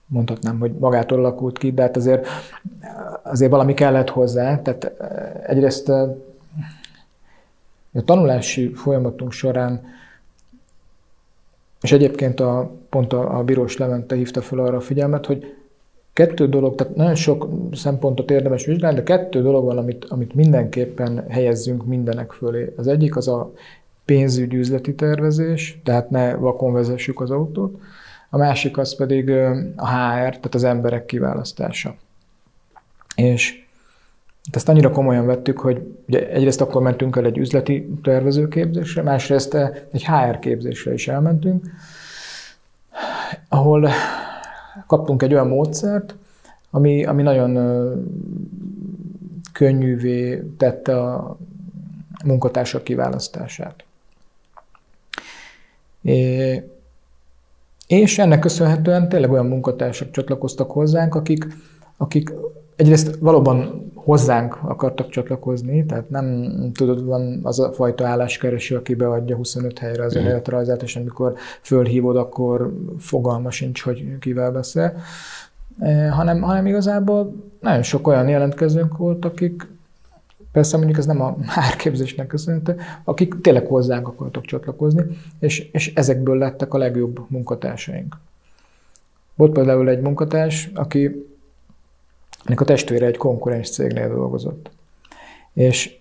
mondhatnám, 0.07 0.59
hogy 0.59 0.72
magától 0.72 1.18
alakult 1.18 1.59
ki, 1.59 1.72
de 1.72 1.83
hát 1.83 1.96
azért, 1.96 2.26
azért 3.22 3.50
valami 3.50 3.74
kellett 3.74 4.09
hozzá. 4.09 4.62
Tehát 4.62 4.85
eh, 4.85 5.50
egyrészt 5.50 5.92
a 7.94 8.04
tanulási 8.04 8.72
folyamatunk 8.74 9.33
során, 9.33 9.83
és 11.80 11.92
egyébként 11.92 12.40
a, 12.40 12.70
pont 12.88 13.12
a, 13.12 13.38
a 13.38 13.44
bírós 13.44 13.76
Levente 13.76 14.14
hívta 14.14 14.42
fel 14.42 14.59
arra 14.59 14.76
a 14.76 14.80
figyelmet, 14.80 15.26
hogy 15.26 15.54
kettő 16.12 16.48
dolog, 16.48 16.74
tehát 16.74 16.96
nagyon 16.96 17.14
sok 17.14 17.48
szempontot 17.72 18.30
érdemes 18.30 18.64
vizsgálni, 18.64 18.96
de 18.96 19.02
kettő 19.02 19.42
dolog 19.42 19.64
van, 19.64 19.78
amit, 19.78 20.04
amit 20.04 20.35
mindenképpen 20.35 21.24
helyezzünk 21.28 21.87
mindenek 21.87 22.33
fölé. 22.33 22.72
Az 22.76 22.87
egyik 22.87 23.16
az 23.16 23.28
a 23.28 23.52
pénzügyi 24.04 24.57
üzleti 24.57 24.94
tervezés, 24.94 25.80
tehát 25.85 26.11
ne 26.11 26.35
vakon 26.35 26.72
vezessük 26.72 27.20
az 27.20 27.30
autót 27.30 27.80
a 28.35 28.37
másik 28.37 28.78
az 28.78 28.96
pedig 28.96 29.30
a 29.76 29.88
HR, 29.88 30.28
tehát 30.37 30.54
az 30.54 30.64
emberek 30.64 31.07
kiválasztása. 31.07 31.96
És 33.16 33.63
ezt 34.52 34.68
annyira 34.68 34.90
komolyan 34.90 35.26
vettük, 35.26 35.59
hogy 35.59 35.96
ugye 36.09 36.28
egyrészt 36.30 36.61
akkor 36.61 36.83
mentünk 36.83 37.16
el 37.16 37.24
egy 37.24 37.38
üzleti 37.38 37.88
tervezőképzésre, 38.02 39.02
másrészt 39.02 39.54
egy 39.90 40.04
HR 40.04 40.38
képzésre 40.38 40.92
is 40.92 41.09
elmentünk, 41.09 41.64
ahol 43.48 43.88
kaptunk 44.87 45.22
egy 45.22 45.33
olyan 45.33 45.48
módszert, 45.48 46.14
ami, 46.70 47.04
ami 47.04 47.22
nagyon 47.22 47.59
könnyűvé 49.52 50.42
tette 50.57 51.00
a 51.00 51.37
munkatársak 52.24 52.85
kiválasztását. 52.85 53.85
É, 56.02 56.62
és 57.87 58.18
ennek 58.18 58.38
köszönhetően 58.38 59.09
tényleg 59.09 59.30
olyan 59.30 59.46
munkatársak 59.46 60.11
csatlakoztak 60.11 60.70
hozzánk, 60.70 61.14
akik, 61.14 61.46
akik 61.96 62.33
egyrészt 62.77 63.17
valóban 63.21 63.91
hozzánk 63.95 64.59
akartak 64.63 65.09
csatlakozni, 65.09 65.87
tehát 65.87 66.11
nem 66.11 66.53
tudod, 66.75 67.05
van 67.05 67.41
az 67.43 67.61
a 67.61 67.73
fajta 67.73 68.07
álláskereső, 68.07 68.77
aki 68.77 68.95
beadja 68.95 69.37
25 69.37 69.79
helyre 69.79 70.05
az 70.05 70.15
önéletrajzát, 70.15 70.83
és 70.83 70.97
amikor 70.97 71.35
fölhívod, 71.63 72.17
akkor 72.17 72.73
fogalma 72.99 73.51
sincs, 73.51 73.83
hogy 73.83 74.19
kivel 74.19 74.53
beszél, 74.53 74.97
e, 75.79 76.09
hanem, 76.09 76.41
hanem 76.41 76.67
igazából 76.67 77.35
nagyon 77.61 77.83
sok 77.83 78.07
olyan 78.07 78.29
jelentkezőnk 78.29 78.97
volt, 78.97 79.25
akik 79.25 79.73
Persze 80.53 80.77
mondjuk 80.77 80.99
ez 80.99 81.07
nem 81.07 81.21
a 81.21 81.37
árképzésnek 81.67 82.27
köszönhető, 82.27 82.77
akik 83.05 83.41
tényleg 83.41 83.67
hozzánk 83.67 84.09
akartak 84.09 84.45
csatlakozni, 84.45 85.03
és, 85.39 85.69
és 85.73 85.93
ezekből 85.95 86.39
lettek 86.39 86.75
a 86.75 86.79
legjobb 86.79 87.21
munkatársaink. 87.29 88.17
Volt 89.35 89.53
például 89.53 89.89
egy 89.89 90.01
munkatárs, 90.01 90.71
aki 90.75 91.27
a 92.54 92.64
testvére 92.64 93.07
egy 93.07 93.16
konkurens 93.16 93.70
cégnél 93.70 94.09
dolgozott. 94.09 94.70
És 95.52 95.98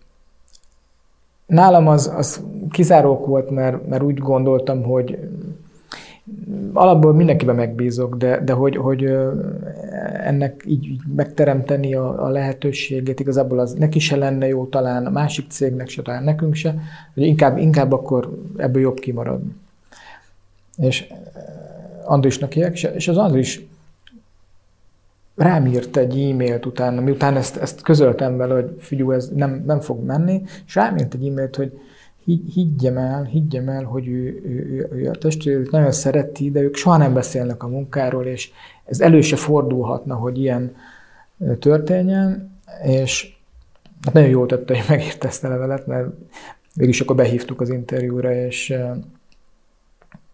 nálam 1.45 1.87
az, 1.87 2.11
az 2.15 2.43
kizárók 2.71 3.25
volt, 3.25 3.49
mert, 3.49 3.87
mert 3.87 4.03
úgy 4.03 4.17
gondoltam, 4.17 4.83
hogy 4.83 5.19
alapból 6.73 7.13
mindenkiben 7.13 7.55
megbízok, 7.55 8.15
de, 8.15 8.39
de 8.39 8.53
hogy, 8.53 8.75
hogy 8.75 9.03
ennek 10.23 10.63
így 10.65 10.87
megteremteni 11.15 11.95
a, 11.95 12.25
a 12.25 12.29
lehetőségét, 12.29 13.19
igazából 13.19 13.59
az 13.59 13.73
neki 13.73 13.99
se 13.99 14.15
lenne 14.15 14.47
jó, 14.47 14.65
talán 14.65 15.05
a 15.05 15.09
másik 15.09 15.49
cégnek 15.49 15.89
se, 15.89 16.01
talán 16.01 16.23
nekünk 16.23 16.55
se, 16.55 16.75
hogy 17.13 17.23
inkább, 17.23 17.57
inkább 17.57 17.91
akkor 17.91 18.37
ebből 18.57 18.81
jobb 18.81 18.99
kimaradni. 18.99 19.55
És 20.77 21.07
Andrisnak 22.05 22.51
hívják, 22.51 22.81
és 22.81 23.07
az 23.07 23.17
Andris 23.17 23.65
rám 25.35 25.65
írt 25.65 25.97
egy 25.97 26.19
e-mailt 26.19 26.65
utána, 26.65 27.01
miután 27.01 27.35
ezt, 27.35 27.57
ezt 27.57 27.81
közöltem 27.81 28.37
vele, 28.37 28.53
hogy 28.53 28.75
figyú, 28.77 29.11
ez 29.11 29.29
nem, 29.35 29.63
nem 29.65 29.79
fog 29.79 30.03
menni, 30.03 30.41
és 30.65 30.75
rám 30.75 30.97
írt 30.97 31.13
egy 31.13 31.27
e-mailt, 31.27 31.55
hogy 31.55 31.79
higgyem 32.53 32.97
el, 32.97 33.23
higgyem 33.23 33.69
el, 33.69 33.83
hogy 33.83 34.07
ő, 34.07 34.41
ő, 34.45 34.65
ő, 34.71 34.89
ő 34.91 35.09
a 35.09 35.15
testvérét 35.15 35.71
nagyon 35.71 35.91
szereti, 35.91 36.51
de 36.51 36.61
ők 36.61 36.75
soha 36.75 36.97
nem 36.97 37.13
beszélnek 37.13 37.63
a 37.63 37.67
munkáról, 37.67 38.25
és 38.25 38.51
ez 38.85 38.99
elő 38.99 39.21
se 39.21 39.35
fordulhatna, 39.35 40.15
hogy 40.15 40.39
ilyen 40.39 40.75
történjen, 41.59 42.51
és 42.83 43.35
hát 44.01 44.13
nagyon 44.13 44.29
jó 44.29 44.45
tette, 44.45 44.75
hogy 44.75 44.85
megírta 44.89 45.27
ezt 45.27 45.43
a 45.43 45.49
levelet, 45.49 45.87
mert 45.87 46.07
mégis 46.75 47.01
akkor 47.01 47.15
behívtuk 47.15 47.61
az 47.61 47.69
interjúra, 47.69 48.33
és, 48.33 48.73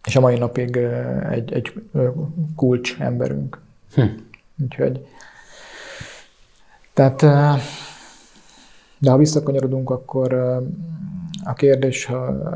és 0.06 0.16
a 0.16 0.20
mai 0.20 0.38
napig 0.38 0.76
egy, 1.30 1.52
egy 1.52 1.72
kulcs 2.56 2.96
emberünk. 2.98 3.60
Hm. 3.94 4.02
Úgyhogy 4.62 5.06
tehát 6.92 7.24
de 9.00 9.10
ha 9.10 9.16
visszakanyarodunk, 9.16 9.90
akkor 9.90 10.32
a 11.44 11.52
kérdés 11.52 12.08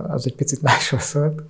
az 0.09 0.27
egy 0.27 0.35
picit 0.35 0.63
másról 0.63 1.01
szólt. 1.01 1.43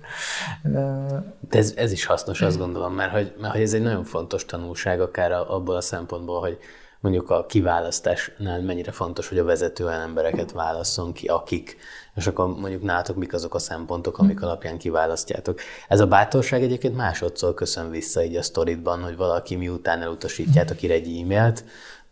De 1.49 1.57
ez, 1.57 1.73
ez 1.75 1.91
is 1.91 2.05
hasznos, 2.05 2.41
azt 2.41 2.57
gondolom, 2.57 2.93
mert 2.93 3.11
hogy, 3.11 3.33
mert 3.41 3.53
hogy 3.53 3.61
ez 3.61 3.73
egy 3.73 3.81
nagyon 3.81 4.03
fontos 4.03 4.45
tanulság, 4.45 5.01
akár 5.01 5.31
abból 5.31 5.75
a 5.75 5.81
szempontból, 5.81 6.39
hogy 6.39 6.57
mondjuk 6.99 7.29
a 7.29 7.45
kiválasztásnál 7.45 8.61
mennyire 8.61 8.91
fontos, 8.91 9.29
hogy 9.29 9.37
a 9.37 9.43
vezető 9.43 9.89
embereket 9.89 10.51
válasszon 10.51 11.13
ki, 11.13 11.27
akik, 11.27 11.77
és 12.15 12.27
akkor 12.27 12.47
mondjuk 12.47 12.81
nálatok 12.81 13.15
mik 13.15 13.33
azok 13.33 13.55
a 13.55 13.59
szempontok, 13.59 14.17
amik 14.17 14.41
alapján 14.41 14.77
kiválasztjátok. 14.77 15.59
Ez 15.87 15.99
a 15.99 16.07
bátorság 16.07 16.63
egyébként 16.63 16.95
másodszor 16.95 17.53
köszön 17.53 17.89
vissza 17.89 18.23
így 18.23 18.35
a 18.35 18.41
sztoritban, 18.41 19.03
hogy 19.03 19.15
valaki 19.15 19.55
miután 19.55 20.01
elutasítjátok 20.01 20.81
ír 20.81 20.91
egy 20.91 21.19
e-mailt, 21.21 21.63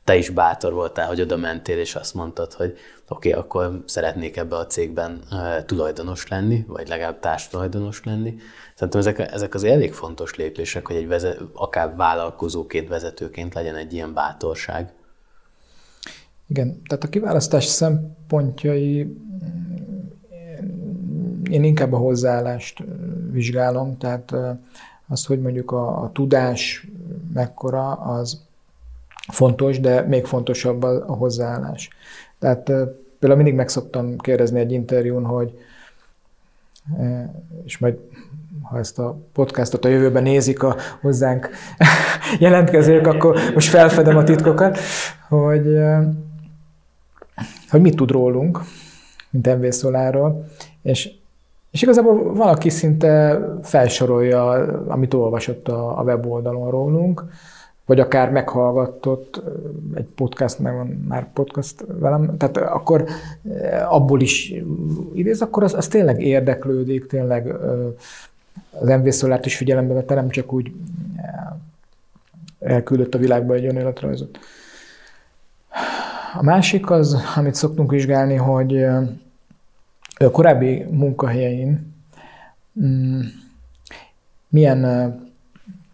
te 0.04 0.16
is 0.16 0.30
bátor 0.30 0.74
voltál, 0.74 1.08
hogy 1.08 1.22
oda 1.22 1.38
mentél, 1.38 1.78
és 1.80 1.96
azt 1.96 2.13
mondtad, 2.13 2.54
hogy 2.54 2.78
oké, 3.08 3.30
okay, 3.30 3.42
akkor 3.42 3.84
szeretnék 3.86 4.38
ebbe 4.38 4.56
a 4.56 4.66
cégben 4.66 5.22
uh, 5.32 5.66
tulajdonos 5.66 6.28
lenni, 6.28 6.66
vagy 6.68 6.88
legalább 6.88 7.20
társtulajdonos 7.20 8.04
lenni. 8.04 8.36
Szerintem 8.76 9.00
ezek, 9.00 9.20
ezek 9.20 9.54
az 9.54 9.63
elég 9.63 9.94
fontos 9.94 10.36
lépések, 10.36 10.88
hogy 10.88 10.96
egy 10.96 11.08
vezet, 11.08 11.42
akár 11.54 11.96
vállalkozóként, 11.96 12.88
vezetőként 12.88 13.54
legyen 13.54 13.76
egy 13.76 13.94
ilyen 13.94 14.13
bátorság. 14.13 14.94
Igen, 16.48 16.82
tehát 16.88 17.04
a 17.04 17.10
kiválasztás 17.10 17.66
szempontjai 17.66 19.18
én 21.54 21.63
inkább 21.63 21.94
a 21.94 21.98
hozzáállást 21.98 22.84
vizsgálom, 23.32 23.98
tehát 23.98 24.36
az, 25.08 25.26
hogy 25.26 25.42
mondjuk 25.42 25.72
a, 25.72 26.04
a 26.04 26.12
tudás 26.12 26.88
mekkora, 27.34 27.92
az 27.92 28.42
fontos, 29.32 29.80
de 29.80 30.02
még 30.02 30.26
fontosabb 30.26 30.84
a, 30.84 31.10
a 31.10 31.13
hozzáállás. 31.13 31.89
Tehát 32.39 32.63
például 33.20 33.36
mindig 33.36 33.54
meg 33.54 33.70
szoktam 33.70 34.18
kérdezni 34.18 34.60
egy 34.60 34.72
interjún, 34.72 35.26
hogy 35.26 35.54
és 37.63 37.78
majd 37.78 37.98
ha 38.62 38.78
ezt 38.80 39.00
a 39.00 39.18
podcastot 39.34 39.86
a 39.86 39.89
jövőben 39.89 40.24
nézik 40.24 40.63
a 40.63 40.76
hozzánk 41.02 41.50
jelentkezők, 42.39 43.08
akkor 43.08 43.39
most 43.54 43.70
felfedem 43.70 44.18
a 44.18 44.24
titkokat, 44.24 44.78
hogy, 45.30 45.78
hogy 47.70 47.82
mit 47.82 47.96
tud 47.96 48.12
rólunk, 48.12 48.60
mint 49.30 49.58
MV 49.58 49.72
Solarról, 49.72 50.46
és, 50.82 51.22
és 51.74 51.82
igazából 51.82 52.34
valaki 52.34 52.70
szinte 52.70 53.40
felsorolja, 53.62 54.50
amit 54.88 55.14
olvasott 55.14 55.68
a, 55.68 56.00
a 56.00 56.04
weboldalon 56.04 56.70
rólunk, 56.70 57.26
vagy 57.86 58.00
akár 58.00 58.32
meghallgatott 58.32 59.42
egy 59.94 60.06
podcast, 60.16 60.60
meg 60.60 60.76
van 60.76 61.06
már 61.08 61.28
podcast 61.34 61.86
velem, 62.00 62.38
tehát 62.38 62.58
akkor 62.58 63.06
abból 63.90 64.22
is 64.22 64.54
idéz, 65.14 65.42
akkor 65.42 65.64
az, 65.64 65.74
az 65.74 65.88
tényleg 65.88 66.22
érdeklődik, 66.22 67.08
tényleg 67.08 67.56
az 68.80 68.88
MV 68.88 69.10
Solárt 69.10 69.46
is 69.46 69.58
figyelembe 69.58 69.94
vette, 69.94 70.16
nem 70.16 70.30
csak 70.30 70.54
úgy 70.54 70.72
elküldött 72.60 73.16
a 73.16 73.18
világba 73.18 73.54
egy 73.54 73.66
önéletrajzot. 73.66 74.40
A 76.34 76.44
másik 76.44 76.90
az, 76.90 77.18
amit 77.36 77.56
szoktunk 77.56 77.92
vizsgálni, 77.92 78.36
hogy 78.36 78.86
a 80.17 80.32
korábbi 80.32 80.86
munkahelyein 80.89 81.93
mm, 82.82 83.21
milyen 84.49 85.12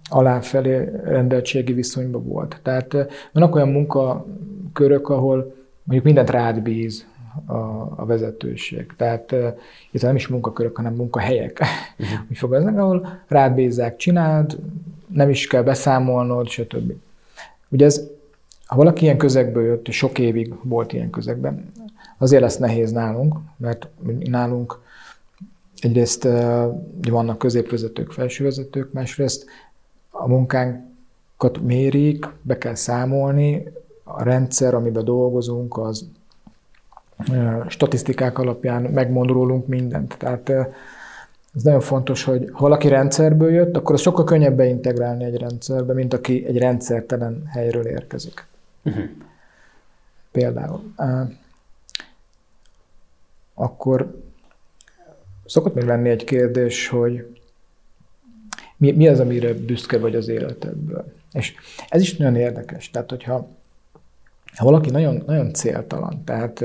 aláfelé 0.09 0.89
rendeltségi 1.03 1.73
viszonyban 1.73 2.23
volt. 2.23 2.59
Tehát 2.63 2.95
vannak 3.31 3.55
olyan 3.55 3.69
munkakörök, 3.69 5.09
ahol 5.09 5.55
mondjuk 5.83 6.05
mindent 6.05 6.29
rád 6.29 6.61
bíz 6.61 7.05
a, 7.45 7.57
a 7.95 8.05
vezetőség. 8.05 8.93
Tehát 8.97 9.35
itt 9.91 10.01
nem 10.01 10.15
is 10.15 10.27
munkakörök, 10.27 10.75
hanem 10.75 10.93
munkahelyek. 10.93 11.59
Uh-huh. 11.97 12.19
Úgy 12.29 12.37
fogalmaznak, 12.37 12.81
ahol 12.83 13.21
rád 13.27 13.53
bízzák, 13.53 13.95
csináld, 13.95 14.57
nem 15.07 15.29
is 15.29 15.47
kell 15.47 15.63
beszámolnod, 15.63 16.47
stb. 16.47 16.93
Ugye 17.69 17.85
ez, 17.85 18.01
ha 18.65 18.75
valaki 18.75 19.03
ilyen 19.03 19.17
közegből 19.17 19.65
jött, 19.65 19.87
és 19.87 19.95
sok 19.95 20.19
évig 20.19 20.53
volt 20.63 20.93
ilyen 20.93 21.09
közegben, 21.09 21.71
azért 22.19 22.41
lesz 22.41 22.57
nehéz 22.57 22.91
nálunk, 22.91 23.35
mert 23.57 23.87
nálunk 24.19 24.79
egyrészt 25.79 26.27
vannak 27.09 27.37
középvezetők, 27.37 28.11
felsővezetők, 28.11 28.93
másrészt 28.93 29.45
a 30.09 30.27
munkánkat 30.27 31.61
mérik, 31.61 32.27
be 32.41 32.57
kell 32.57 32.75
számolni, 32.75 33.67
a 34.03 34.23
rendszer, 34.23 34.73
amiben 34.73 35.05
dolgozunk, 35.05 35.77
az 35.77 36.05
statisztikák 37.67 38.37
alapján 38.37 38.81
megmond 38.81 39.29
rólunk 39.29 39.67
mindent. 39.67 40.15
Tehát 40.17 40.49
ez 41.55 41.63
nagyon 41.63 41.79
fontos, 41.81 42.23
hogy 42.23 42.49
ha 42.51 42.59
valaki 42.59 42.87
rendszerből 42.87 43.51
jött, 43.51 43.75
akkor 43.75 43.95
az 43.95 44.01
sokkal 44.01 44.23
könnyebb 44.23 44.55
beintegrálni 44.55 45.23
egy 45.23 45.37
rendszerbe, 45.37 45.93
mint 45.93 46.13
aki 46.13 46.45
egy 46.45 46.57
rendszertelen 46.57 47.43
helyről 47.45 47.85
érkezik. 47.85 48.45
Uh-huh. 48.83 49.03
Például. 50.31 50.93
Akkor 53.61 54.21
szokott 55.45 55.73
még 55.73 55.83
lenni 55.83 56.09
egy 56.09 56.23
kérdés, 56.23 56.87
hogy 56.87 57.35
mi, 58.77 58.91
mi 58.91 59.07
az, 59.07 59.19
amire 59.19 59.53
büszke 59.53 59.97
vagy 59.97 60.15
az 60.15 60.27
életedből. 60.27 61.13
És 61.31 61.53
ez 61.89 62.01
is 62.01 62.17
nagyon 62.17 62.35
érdekes. 62.35 62.89
Tehát, 62.89 63.09
hogyha 63.09 63.47
ha 64.55 64.65
valaki 64.65 64.89
nagyon, 64.89 65.23
nagyon 65.25 65.53
céltalan, 65.53 66.23
tehát 66.23 66.63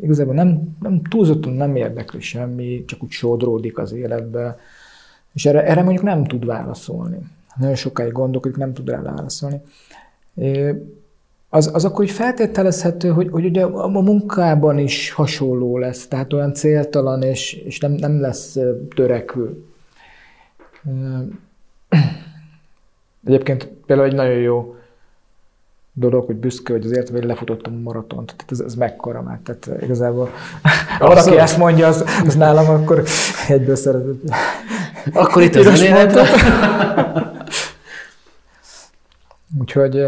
igazából 0.00 0.34
nem, 0.34 0.76
nem 0.80 1.02
túlzottan 1.02 1.52
nem 1.52 1.76
érdekli 1.76 2.20
semmi, 2.20 2.84
csak 2.84 3.02
úgy 3.02 3.10
sodródik 3.10 3.78
az 3.78 3.92
életbe, 3.92 4.58
és 5.32 5.46
erre, 5.46 5.64
erre 5.64 5.82
mondjuk 5.82 6.04
nem 6.04 6.24
tud 6.24 6.44
válaszolni. 6.44 7.18
Nagyon 7.56 7.74
sokáig 7.74 8.12
gondolkodik, 8.12 8.56
nem 8.56 8.72
tud 8.72 8.88
rá 8.88 9.00
válaszolni. 9.00 9.60
Az, 11.54 11.70
az 11.72 11.84
akkor 11.84 11.96
hogy 11.96 12.10
feltételezhető, 12.10 13.08
hogy, 13.08 13.28
hogy 13.30 13.44
ugye 13.44 13.64
a 13.64 13.88
munkában 13.88 14.78
is 14.78 15.10
hasonló 15.10 15.78
lesz, 15.78 16.06
tehát 16.08 16.32
olyan 16.32 16.54
céltalan, 16.54 17.22
és, 17.22 17.52
és 17.52 17.78
nem, 17.78 17.92
nem 17.92 18.20
lesz 18.20 18.58
törekvő. 18.94 19.64
Egyébként 23.26 23.68
például 23.86 24.08
egy 24.08 24.14
nagyon 24.14 24.38
jó 24.38 24.76
dolog, 25.92 26.26
hogy 26.26 26.36
büszke, 26.36 26.72
hogy 26.72 26.84
azért, 26.84 27.08
hogy 27.08 27.24
lefutottam 27.24 27.74
a 27.74 27.80
maratont. 27.82 28.34
Tehát 28.36 28.52
ez, 28.52 28.60
ez 28.60 28.74
mekkora 28.74 29.22
már. 29.22 29.40
Tehát 29.44 29.82
igazából 29.82 30.30
valaki 30.98 31.38
ezt 31.38 31.58
mondja, 31.58 31.86
az, 31.86 32.04
az 32.26 32.34
nálam 32.34 32.68
akkor 32.68 33.02
egyből 33.48 33.76
szeretett. 33.76 34.22
Akkor 35.12 35.42
itt 35.42 35.54
az 35.54 35.82
életben. 35.82 36.26
Úgyhogy 39.60 40.06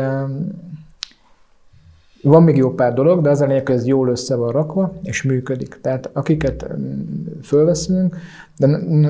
van 2.24 2.42
még 2.42 2.56
jó 2.56 2.74
pár 2.74 2.94
dolog, 2.94 3.22
de 3.22 3.30
az 3.30 3.40
a 3.40 3.46
lényeg, 3.46 3.66
hogy 3.66 3.76
ez 3.76 3.86
jól 3.86 4.08
össze 4.08 4.36
van 4.36 4.52
rakva, 4.52 4.92
és 5.02 5.22
működik. 5.22 5.78
Tehát 5.80 6.10
akiket 6.12 6.66
fölveszünk, 7.42 8.16
de 8.56 8.66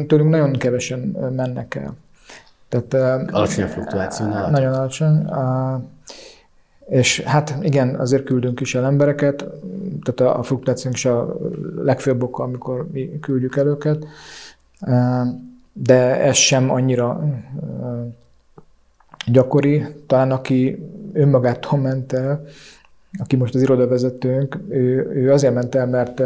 tőlünk 0.07 0.31
nagyon 0.31 0.53
kevesen 0.53 0.99
mennek 1.37 1.75
el. 1.75 1.95
Tehát, 2.69 3.29
alacsony 3.31 3.65
a 3.65 3.69
fluktuáció 3.69 4.27
nála? 4.27 4.51
Nagyon 4.51 4.73
alacsony. 4.73 5.27
És 6.89 7.21
hát 7.21 7.57
igen, 7.61 7.95
azért 7.95 8.25
küldünk 8.25 8.61
is 8.61 8.75
el 8.75 8.85
embereket, 8.85 9.45
tehát 10.03 10.37
a 10.37 10.43
fluktuációnk 10.43 10.97
is 10.97 11.05
a 11.05 11.37
legfőbb 11.77 12.23
oka, 12.23 12.43
amikor 12.43 12.89
mi 12.93 13.19
küldjük 13.21 13.57
el 13.57 13.67
őket, 13.67 14.07
de 15.73 16.21
ez 16.21 16.37
sem 16.37 16.71
annyira 16.71 17.25
gyakori. 19.27 19.87
Talán 20.07 20.31
aki 20.31 20.89
önmagától 21.13 21.79
ment 21.79 22.13
el, 22.13 22.45
aki 23.19 23.37
most 23.37 23.55
az 23.55 23.63
irodavezetőnk, 23.63 24.59
ő, 24.69 25.11
ő 25.15 25.33
azért 25.33 25.55
ment 25.55 25.75
el, 25.75 25.87
mert 25.87 26.23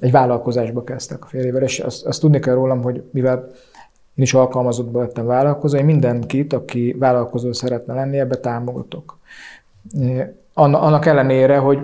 egy 0.00 0.10
vállalkozásba 0.10 0.84
kezdtek 0.84 1.24
a 1.24 1.26
férjével, 1.26 1.62
és 1.62 1.80
azt, 1.80 2.06
azt 2.06 2.20
tudni 2.20 2.38
kell 2.38 2.54
rólam, 2.54 2.82
hogy 2.82 3.02
mivel 3.10 3.50
én 4.14 4.24
is 4.24 4.34
alkalmazottba 4.34 5.00
lettem 5.00 5.26
vállalkozó, 5.26 5.76
én 5.76 5.84
mindenkit, 5.84 6.52
aki 6.52 6.96
vállalkozó 6.98 7.52
szeretne 7.52 7.94
lenni, 7.94 8.18
ebbe 8.18 8.36
támogatok. 8.36 9.18
Annak 10.52 11.06
ellenére, 11.06 11.58
hogy 11.58 11.78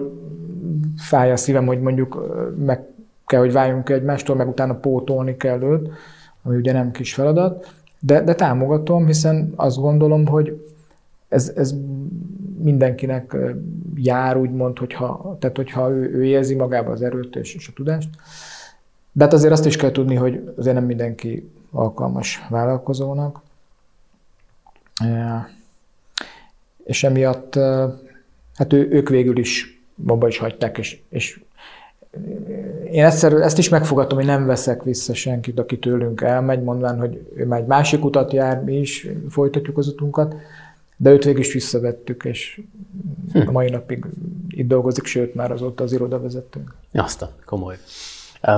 fáj 0.96 1.33
a 1.33 1.37
szívem, 1.37 1.66
hogy 1.66 1.81
mondjuk 1.81 2.26
meg 2.66 2.87
kell, 3.26 3.40
hogy 3.40 3.52
váljunk 3.52 3.88
egymástól, 3.88 4.37
meg 4.37 4.48
utána 4.48 4.74
pótolni 4.74 5.37
kell 5.37 5.62
őt, 5.62 5.88
ami 6.42 6.57
ugye 6.57 6.72
nem 6.72 6.90
kis 6.90 7.14
feladat, 7.14 7.72
de, 8.00 8.20
de 8.22 8.35
támogatom, 8.35 9.07
hiszen 9.07 9.52
azt 9.57 9.81
gondolom, 9.81 10.26
hogy 10.26 10.66
ez, 11.28 11.52
ez 11.57 11.74
mindenkinek 12.62 13.36
jár, 13.94 14.36
úgymond, 14.36 14.78
hogyha, 14.78 15.36
tehát 15.40 15.56
hogyha 15.56 15.90
ő, 15.90 16.14
ő 16.14 16.24
érzi 16.24 16.54
magába 16.54 16.90
az 16.90 17.02
erőt 17.02 17.36
és, 17.36 17.54
és 17.54 17.68
a 17.68 17.72
tudást. 17.74 18.08
De 19.12 19.24
hát 19.24 19.32
azért 19.32 19.52
azt 19.52 19.66
is 19.66 19.76
kell 19.76 19.90
tudni, 19.90 20.14
hogy 20.14 20.52
azért 20.56 20.74
nem 20.74 20.84
mindenki 20.84 21.50
alkalmas 21.70 22.46
vállalkozónak. 22.48 23.40
És 26.84 27.04
emiatt 27.04 27.54
hát 28.54 28.72
ő, 28.72 28.88
ők 28.90 29.08
végül 29.08 29.38
is 29.38 29.82
abba 30.06 30.28
is 30.28 30.38
hagyták, 30.38 30.78
és, 30.78 31.00
és 31.08 31.40
én 32.90 33.04
egyszer, 33.04 33.32
ezt 33.32 33.58
is 33.58 33.68
megfogadom, 33.68 34.18
hogy 34.18 34.26
nem 34.26 34.46
veszek 34.46 34.82
vissza 34.82 35.14
senkit, 35.14 35.58
aki 35.58 35.78
tőlünk 35.78 36.20
elmegy, 36.20 36.62
mondván, 36.62 36.98
hogy 36.98 37.26
ő 37.34 37.46
már 37.46 37.60
egy 37.60 37.66
másik 37.66 38.04
utat 38.04 38.32
jár, 38.32 38.64
mi 38.64 38.78
is 38.78 39.08
folytatjuk 39.28 39.78
az 39.78 39.88
utunkat, 39.88 40.34
de 41.00 41.11
őt 41.11 41.24
végül 41.24 41.40
is 41.40 41.52
visszavettük, 41.52 42.24
és 42.24 42.61
hm. 43.32 43.48
a 43.48 43.50
mai 43.50 43.70
napig 43.70 44.06
itt 44.48 44.68
dolgozik, 44.68 45.04
sőt 45.04 45.34
már 45.34 45.50
azóta 45.50 45.84
az 45.84 45.92
irodavezetőnk. 45.92 46.74
Azt 46.92 47.22
a 47.22 47.30
komoly. 47.44 47.76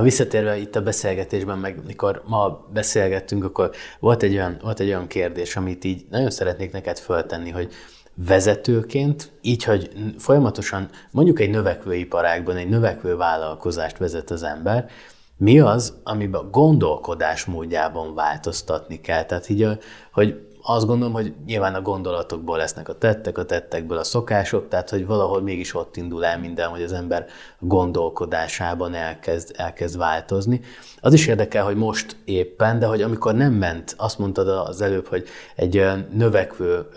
Visszatérve 0.01 0.57
itt 0.57 0.75
a 0.75 0.81
beszélgetésben, 0.81 1.57
meg 1.57 1.79
mikor 1.85 2.23
ma 2.25 2.67
beszélgettünk, 2.73 3.43
akkor 3.43 3.71
volt 3.99 4.23
egy, 4.23 4.33
olyan, 4.33 4.57
volt 4.61 4.79
egy 4.79 4.87
olyan 4.87 5.07
kérdés, 5.07 5.55
amit 5.55 5.83
így 5.83 6.05
nagyon 6.09 6.29
szeretnék 6.29 6.71
neked 6.71 6.97
föltenni, 6.97 7.49
hogy 7.49 7.71
vezetőként, 8.15 9.31
így, 9.41 9.63
hogy 9.63 9.91
folyamatosan 10.17 10.89
mondjuk 11.11 11.39
egy 11.39 11.49
növekvő 11.49 11.95
iparágban, 11.95 12.55
egy 12.55 12.69
növekvő 12.69 13.15
vállalkozást 13.15 13.97
vezet 13.97 14.31
az 14.31 14.43
ember, 14.43 14.89
mi 15.37 15.59
az, 15.59 15.93
amiben 16.03 16.41
a 16.41 16.49
gondolkodás 16.49 17.45
módjában 17.45 18.15
változtatni 18.15 19.01
kell? 19.01 19.25
Tehát 19.25 19.49
így, 19.49 19.67
hogy 20.11 20.47
azt 20.63 20.85
gondolom, 20.85 21.13
hogy 21.13 21.33
nyilván 21.45 21.75
a 21.75 21.81
gondolatokból 21.81 22.57
lesznek 22.57 22.89
a 22.89 22.97
tettek, 22.97 23.37
a 23.37 23.45
tettekből 23.45 23.97
a 23.97 24.03
szokások, 24.03 24.67
tehát 24.67 24.89
hogy 24.89 25.05
valahol 25.05 25.41
mégis 25.41 25.75
ott 25.75 25.97
indul 25.97 26.25
el 26.25 26.39
minden, 26.39 26.69
hogy 26.69 26.81
az 26.81 26.93
ember 26.93 27.25
gondolkodásában 27.59 28.93
elkezd, 28.93 29.51
elkezd 29.57 29.97
változni. 29.97 30.61
Az 31.01 31.13
is 31.13 31.27
érdekel, 31.27 31.63
hogy 31.63 31.75
most 31.75 32.15
éppen, 32.25 32.79
de 32.79 32.85
hogy 32.85 33.01
amikor 33.01 33.35
nem 33.35 33.53
ment, 33.53 33.93
azt 33.97 34.19
mondtad 34.19 34.47
az 34.47 34.81
előbb, 34.81 35.07
hogy 35.07 35.27
egy 35.55 35.83
növekvő 36.13 36.87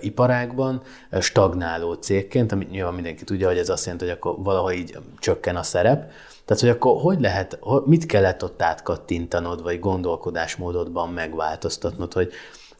iparágban, 0.00 0.82
stagnáló 1.20 1.92
cégként, 1.92 2.52
amit 2.52 2.70
nyilván 2.70 2.94
mindenki 2.94 3.24
tudja, 3.24 3.48
hogy 3.48 3.58
ez 3.58 3.68
azt 3.68 3.84
jelenti, 3.84 4.04
hogy 4.04 4.14
akkor 4.14 4.34
valahol 4.38 4.72
így 4.72 4.98
csökken 5.18 5.56
a 5.56 5.62
szerep, 5.62 6.10
Tehát, 6.44 6.62
hogy 6.62 6.70
akkor 6.70 7.00
hogy 7.00 7.20
lehet, 7.20 7.58
mit 7.84 8.06
kellett 8.06 8.44
ott 8.44 8.62
átkattintanod, 8.62 9.62
vagy 9.62 9.80
gondolkodásmódodban 9.80 11.08
megváltoztatnod, 11.08 12.12
hogy, 12.12 12.32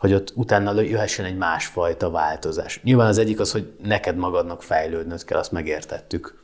hogy 0.05 0.13
ott 0.15 0.33
utána 0.35 0.81
jöhessen 0.81 1.25
egy 1.25 1.37
másfajta 1.37 2.11
változás. 2.11 2.81
Nyilván 2.83 3.07
az 3.07 3.19
egyik 3.19 3.41
az, 3.41 3.53
hogy 3.53 3.73
neked 3.85 4.17
magadnak 4.17 4.63
fejlődnöd 4.63 5.25
kell, 5.25 5.39
azt 5.39 5.53
megértettük. 5.53 6.43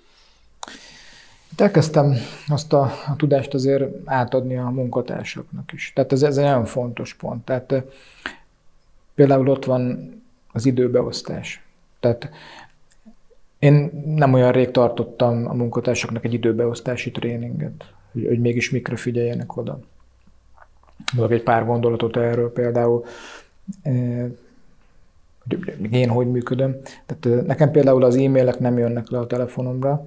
Itt 1.53 1.61
elkezdtem 1.61 2.15
azt 2.49 2.73
a, 2.73 2.83
a 2.83 3.17
tudást 3.17 3.55
azért 3.55 3.85
átadni 4.05 4.57
a 4.57 4.69
munkatársaknak 4.69 5.73
is. 5.73 5.93
Tehát 5.95 6.13
ez, 6.13 6.23
ez 6.23 6.37
egy 6.37 6.45
nagyon 6.45 6.65
fontos 6.65 7.15
pont. 7.15 7.45
Tehát 7.45 7.75
például 9.15 9.49
ott 9.49 9.65
van 9.65 10.13
az 10.53 10.67
időbeosztás. 10.67 11.65
Tehát 12.01 12.31
én 13.59 14.05
nem 14.05 14.33
olyan 14.33 14.53
rég 14.53 14.71
tartottam 14.71 15.47
a 15.49 15.55
munkatársaknak 15.55 16.25
egy 16.25 16.35
időbeosztási 16.35 17.11
tréninget, 17.11 17.93
hogy, 18.13 18.27
hogy 18.27 18.41
mégis 18.41 18.71
mikre 18.71 18.97
figyeljenek 18.97 19.57
oda. 19.57 19.79
Mondok 21.13 21.33
egy 21.33 21.43
pár 21.43 21.65
gondolatot 21.65 22.17
erről 22.17 22.53
például, 22.53 23.05
hogy 25.81 25.93
én 25.93 26.09
hogy 26.09 26.31
működöm. 26.31 26.77
Tehát 27.07 27.47
nekem 27.47 27.71
például 27.71 28.05
az 28.05 28.17
e-mailek 28.17 28.59
nem 28.59 28.79
jönnek 28.79 29.11
le 29.11 29.19
a 29.19 29.27
telefonomra, 29.27 30.07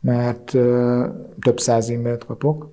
mert 0.00 0.44
több 1.40 1.58
száz 1.58 1.90
e-mailt 1.90 2.24
kapok. 2.24 2.70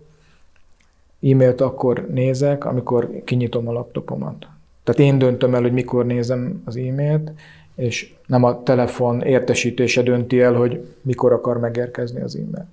E-mailt 1.22 1.62
akkor 1.62 2.08
nézek, 2.12 2.66
amikor 2.66 3.22
kinyitom 3.24 3.68
a 3.68 3.72
laptopomat. 3.72 4.48
Tehát 4.84 5.12
én 5.12 5.18
döntöm 5.18 5.56
el, 5.56 5.62
hogy 5.62 5.74
mikor 5.74 6.06
nézem 6.06 6.62
az 6.66 6.76
e-mailt, 6.76 7.32
és 7.76 8.14
nem 8.26 8.44
a 8.44 8.64
telefon 8.64 9.22
értesítése 9.22 10.02
dönti 10.02 10.42
el, 10.42 10.54
hogy 10.54 10.88
mikor 11.02 11.34
akar 11.34 11.60
megérkezni 11.60 12.22
az 12.22 12.36
e-mail. 12.36 12.68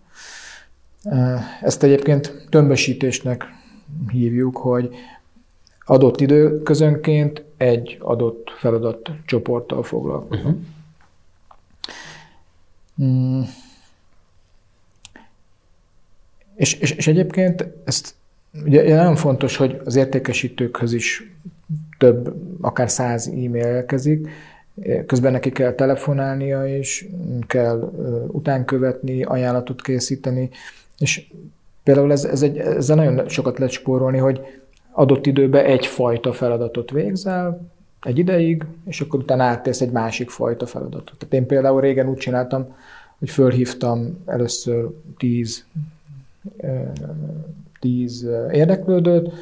Ezt 1.62 1.82
egyébként 1.82 2.46
tömbösítésnek 2.50 3.44
hívjuk, 4.08 4.56
hogy 4.56 4.94
adott 5.86 6.20
időközönként 6.20 7.44
egy 7.56 7.96
adott 8.00 8.50
feladat 8.58 9.10
csoporttal 9.26 9.82
foglalkozom. 9.82 10.66
Uh-huh. 12.98 13.10
Mm. 13.10 13.40
És, 16.54 16.74
és, 16.74 16.90
és 16.90 17.06
egyébként 17.06 17.66
ezt 17.84 18.14
ugye 18.64 18.94
nagyon 18.96 19.16
fontos, 19.16 19.56
hogy 19.56 19.80
az 19.84 19.96
értékesítőkhöz 19.96 20.92
is 20.92 21.32
több, 21.98 22.34
akár 22.60 22.90
száz 22.90 23.26
e-mail 23.26 23.64
érkezik, 23.64 24.28
közben 25.06 25.32
neki 25.32 25.50
kell 25.50 25.72
telefonálnia 25.72 26.76
is, 26.76 27.06
kell 27.46 27.92
utánkövetni, 28.28 29.22
ajánlatot 29.22 29.82
készíteni, 29.82 30.50
és 30.98 31.26
például 31.82 32.12
ez, 32.12 32.24
ez 32.24 32.42
egy, 32.42 32.58
ezzel 32.58 32.96
nagyon 32.96 33.28
sokat 33.28 33.58
lehet 33.58 33.72
spórolni, 33.72 34.18
hogy 34.18 34.40
adott 34.98 35.26
időben 35.26 35.64
egyfajta 35.64 36.32
feladatot 36.32 36.90
végzel, 36.90 37.60
egy 38.02 38.18
ideig, 38.18 38.64
és 38.86 39.00
akkor 39.00 39.20
utána 39.20 39.42
áttérsz 39.42 39.80
egy 39.80 39.90
másik 39.90 40.30
fajta 40.30 40.66
feladatot. 40.66 41.16
Tehát 41.18 41.34
én 41.34 41.46
például 41.46 41.80
régen 41.80 42.08
úgy 42.08 42.16
csináltam, 42.16 42.74
hogy 43.18 43.30
fölhívtam 43.30 44.22
először 44.26 44.88
tíz, 45.18 45.64
tíz 47.80 48.28
érdeklődőt, 48.52 49.32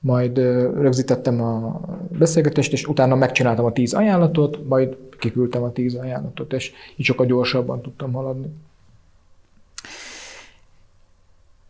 majd 0.00 0.38
rögzítettem 0.76 1.42
a 1.42 1.80
beszélgetést, 2.18 2.72
és 2.72 2.86
utána 2.86 3.14
megcsináltam 3.14 3.64
a 3.64 3.72
tíz 3.72 3.94
ajánlatot, 3.94 4.68
majd 4.68 4.96
kiküldtem 5.18 5.62
a 5.62 5.72
tíz 5.72 5.94
ajánlatot, 5.94 6.52
és 6.52 6.72
így 6.96 7.06
sokkal 7.06 7.26
gyorsabban 7.26 7.80
tudtam 7.80 8.12
haladni. 8.12 8.46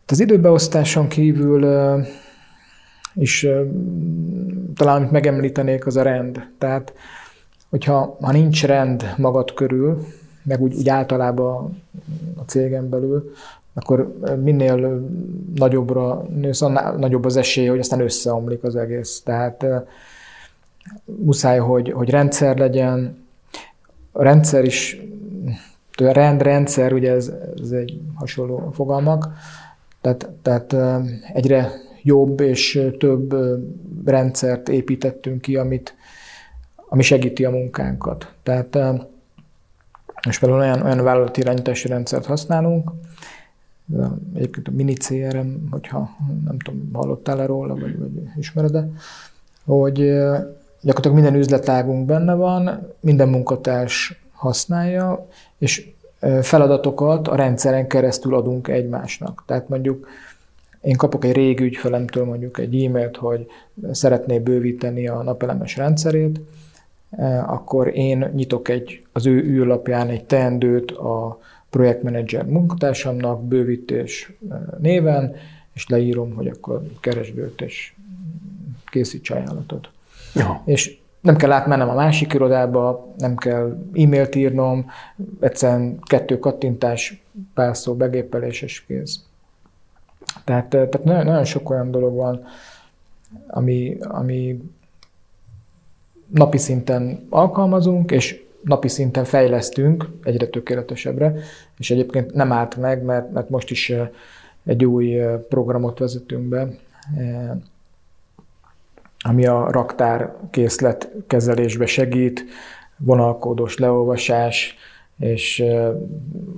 Az 0.07 0.19
időbeosztáson 0.19 1.07
kívül 1.07 1.65
és 3.15 3.49
talán 4.75 4.95
amit 4.95 5.11
megemlítenék, 5.11 5.85
az 5.85 5.95
a 5.95 6.01
rend. 6.01 6.47
Tehát, 6.57 6.93
hogyha 7.69 8.17
ha 8.21 8.31
nincs 8.31 8.65
rend 8.65 9.13
magad 9.17 9.53
körül, 9.53 10.05
meg 10.43 10.61
úgy, 10.61 10.75
úgy 10.75 10.89
általában 10.89 11.81
a 12.35 12.41
cégen 12.45 12.89
belül, 12.89 13.31
akkor 13.73 14.19
minél 14.43 15.07
nagyobbra 15.55 16.25
nősz, 16.35 16.61
annál 16.61 16.95
nagyobb 16.95 17.25
az 17.25 17.35
esély, 17.37 17.67
hogy 17.67 17.79
aztán 17.79 17.99
összeomlik 17.99 18.63
az 18.63 18.75
egész. 18.75 19.21
Tehát 19.25 19.65
muszáj, 21.05 21.57
hogy, 21.57 21.91
hogy 21.91 22.09
rendszer 22.09 22.57
legyen. 22.57 23.25
A 24.11 24.23
rendszer 24.23 24.63
is, 24.63 25.01
a 25.97 26.11
rend, 26.11 26.41
rendszer, 26.41 26.93
ugye 26.93 27.11
ez, 27.11 27.31
ez 27.61 27.71
egy 27.71 28.01
hasonló 28.15 28.71
fogalmak, 28.73 29.29
tehát, 30.01 30.29
tehát 30.41 30.75
egyre 31.33 31.71
jobb 32.03 32.39
és 32.39 32.81
több 32.99 33.35
rendszert 34.05 34.69
építettünk 34.69 35.41
ki, 35.41 35.55
amit, 35.55 35.95
ami 36.75 37.03
segíti 37.03 37.45
a 37.45 37.49
munkánkat. 37.49 38.33
Tehát 38.43 38.77
most 40.25 40.39
például 40.39 40.61
olyan, 40.61 40.81
olyan 40.81 41.03
vállalati 41.03 41.41
irányítási 41.41 41.87
rendszert 41.87 42.25
használunk, 42.25 42.91
egyébként 44.35 44.67
a 44.67 44.71
mini 44.71 44.93
CRM, 44.93 45.69
hogyha 45.71 46.09
nem 46.45 46.57
tudom, 46.57 46.89
hallottál-e 46.93 47.45
róla, 47.45 47.75
vagy, 47.75 47.99
vagy 47.99 48.11
ismered-e, 48.37 48.89
hogy 49.65 49.97
gyakorlatilag 50.81 51.13
minden 51.13 51.35
üzletágunk 51.35 52.05
benne 52.05 52.33
van, 52.33 52.87
minden 52.99 53.29
munkatárs 53.29 54.23
használja, 54.31 55.27
és 55.57 55.91
feladatokat 56.41 57.27
a 57.27 57.35
rendszeren 57.35 57.87
keresztül 57.87 58.35
adunk 58.35 58.67
egymásnak. 58.67 59.43
Tehát 59.47 59.69
mondjuk 59.69 60.07
én 60.83 60.95
kapok 60.95 61.25
egy 61.25 61.31
régi 61.31 61.63
ügyfelemtől 61.63 62.25
mondjuk 62.25 62.57
egy 62.57 62.83
e-mailt, 62.83 63.17
hogy 63.17 63.45
szeretné 63.91 64.39
bővíteni 64.39 65.07
a 65.07 65.23
napelemes 65.23 65.77
rendszerét, 65.77 66.39
e, 67.11 67.43
akkor 67.43 67.95
én 67.95 68.31
nyitok 68.33 68.67
egy, 68.67 69.01
az 69.11 69.25
ő 69.25 69.43
űrlapján 69.43 70.09
egy 70.09 70.25
teendőt 70.25 70.91
a 70.91 71.39
projektmenedzser 71.69 72.45
munkatársamnak 72.45 73.43
bővítés 73.43 74.33
e, 74.49 74.55
néven, 74.79 75.35
és 75.73 75.87
leírom, 75.87 76.33
hogy 76.33 76.47
akkor 76.47 76.81
keresd 76.99 77.37
őt, 77.37 77.61
és 77.61 77.93
készíts 78.85 79.29
ajánlatot. 79.29 79.89
Ja. 80.35 80.61
És 80.65 80.97
nem 81.21 81.35
kell 81.35 81.51
átmennem 81.51 81.89
a 81.89 81.93
másik 81.93 82.33
irodába, 82.33 83.13
nem 83.17 83.35
kell 83.35 83.77
e-mailt 83.93 84.35
írnom, 84.35 84.85
egyszerűen 85.39 85.99
kettő 85.99 86.39
kattintás, 86.39 87.23
pár 87.53 87.77
szó 87.77 87.95
begépelés, 87.95 88.61
és 88.61 88.85
kész. 88.85 89.19
Tehát, 90.43 90.67
tehát 90.67 91.03
nagyon, 91.03 91.25
nagyon 91.25 91.45
sok 91.45 91.69
olyan 91.69 91.91
dolog 91.91 92.15
van, 92.15 92.45
ami, 93.47 93.97
ami 94.01 94.63
napi 96.27 96.57
szinten 96.57 97.27
alkalmazunk, 97.29 98.11
és 98.11 98.43
napi 98.61 98.87
szinten 98.87 99.23
fejlesztünk 99.23 100.09
egyre 100.23 100.47
tökéletesebbre, 100.47 101.35
és 101.77 101.91
egyébként 101.91 102.33
nem 102.33 102.51
állt 102.51 102.77
meg, 102.77 103.03
mert, 103.03 103.31
mert 103.31 103.49
most 103.49 103.71
is 103.71 103.93
egy 104.65 104.85
új 104.85 105.19
programot 105.49 105.99
vezetünk 105.99 106.43
be, 106.43 106.67
ami 109.25 109.45
a 109.45 109.71
raktár 109.71 110.35
készlet 110.51 111.11
kezelésbe 111.27 111.85
segít, 111.85 112.45
vonalkódos 112.97 113.77
leolvasás, 113.77 114.75
és 115.19 115.63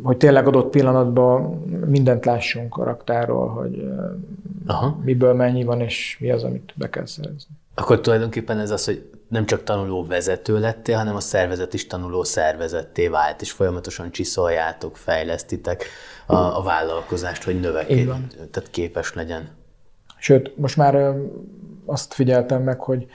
hogy 0.03 0.17
tényleg 0.17 0.47
adott 0.47 0.69
pillanatban 0.69 1.41
mindent 1.87 2.25
lássunk 2.25 2.77
a 2.77 2.83
raktáról, 2.83 3.47
hogy 3.47 3.83
Aha. 4.65 4.99
miből 5.03 5.33
mennyi 5.33 5.63
van, 5.63 5.81
és 5.81 6.17
mi 6.19 6.31
az, 6.31 6.43
amit 6.43 6.73
be 6.75 6.89
kell 6.89 7.05
szerezni. 7.05 7.55
Akkor 7.75 8.01
tulajdonképpen 8.01 8.59
ez 8.59 8.71
az, 8.71 8.85
hogy 8.85 9.09
nem 9.27 9.45
csak 9.45 9.63
tanuló 9.63 10.05
vezető 10.05 10.59
lettél, 10.59 10.97
hanem 10.97 11.15
a 11.15 11.19
szervezet 11.19 11.73
is 11.73 11.87
tanuló 11.87 12.23
szervezetté 12.23 13.07
vált, 13.07 13.41
és 13.41 13.51
folyamatosan 13.51 14.11
csiszoljátok, 14.11 14.97
fejlesztitek 14.97 15.83
a, 16.25 16.35
a 16.35 16.61
vállalkozást, 16.63 17.43
hogy 17.43 17.59
növekedjen, 17.59 18.27
tehát 18.51 18.69
képes 18.71 19.13
legyen. 19.13 19.49
Sőt, 20.17 20.57
most 20.57 20.77
már 20.77 21.15
azt 21.85 22.13
figyeltem 22.13 22.63
meg, 22.63 22.79
hogy 22.79 23.05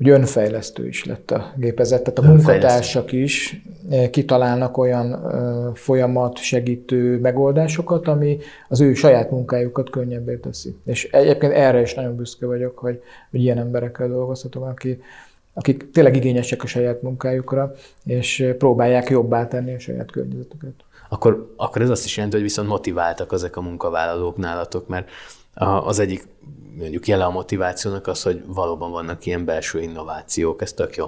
hogy 0.00 0.08
önfejlesztő 0.08 0.86
is 0.86 1.04
lett 1.04 1.30
a 1.30 1.52
gépezet, 1.56 2.02
tehát 2.02 2.18
a 2.18 2.22
munkatársak 2.22 3.12
is 3.12 3.62
eh, 3.90 4.08
kitalálnak 4.08 4.76
olyan 4.76 5.14
eh, 5.14 5.74
folyamat 5.74 6.38
segítő 6.38 7.18
megoldásokat, 7.18 8.08
ami 8.08 8.38
az 8.68 8.80
ő 8.80 8.94
saját 8.94 9.30
munkájukat 9.30 9.90
könnyebbé 9.90 10.36
teszi. 10.36 10.76
És 10.84 11.04
egyébként 11.04 11.52
erre 11.52 11.80
is 11.80 11.94
nagyon 11.94 12.16
büszke 12.16 12.46
vagyok, 12.46 12.78
hogy, 12.78 13.02
hogy 13.30 13.40
ilyen 13.42 13.58
emberekkel 13.58 14.08
dolgozhatok, 14.08 14.64
aki, 14.64 15.02
akik 15.52 15.90
tényleg 15.90 16.16
igényesek 16.16 16.62
a 16.62 16.66
saját 16.66 17.02
munkájukra, 17.02 17.72
és 18.04 18.54
próbálják 18.58 19.08
jobbá 19.08 19.48
tenni 19.48 19.74
a 19.74 19.78
saját 19.78 20.10
környezetüket. 20.10 20.74
Akkor, 21.08 21.52
akkor 21.56 21.82
ez 21.82 21.90
azt 21.90 22.04
is 22.04 22.16
jelenti, 22.16 22.36
hogy 22.36 22.46
viszont 22.46 22.68
motiváltak 22.68 23.32
ezek 23.32 23.56
a 23.56 23.60
munkavállalók 23.60 24.36
nálatok, 24.36 24.88
mert 24.88 25.08
az 25.84 25.98
egyik 25.98 26.26
mondjuk 26.80 27.06
jele 27.06 27.24
a 27.24 27.30
motivációnak 27.30 28.06
az, 28.06 28.22
hogy 28.22 28.42
valóban 28.46 28.90
vannak 28.90 29.26
ilyen 29.26 29.44
belső 29.44 29.80
innovációk, 29.80 30.62
ez 30.62 30.72
tök 30.72 30.96
jó. 30.96 31.06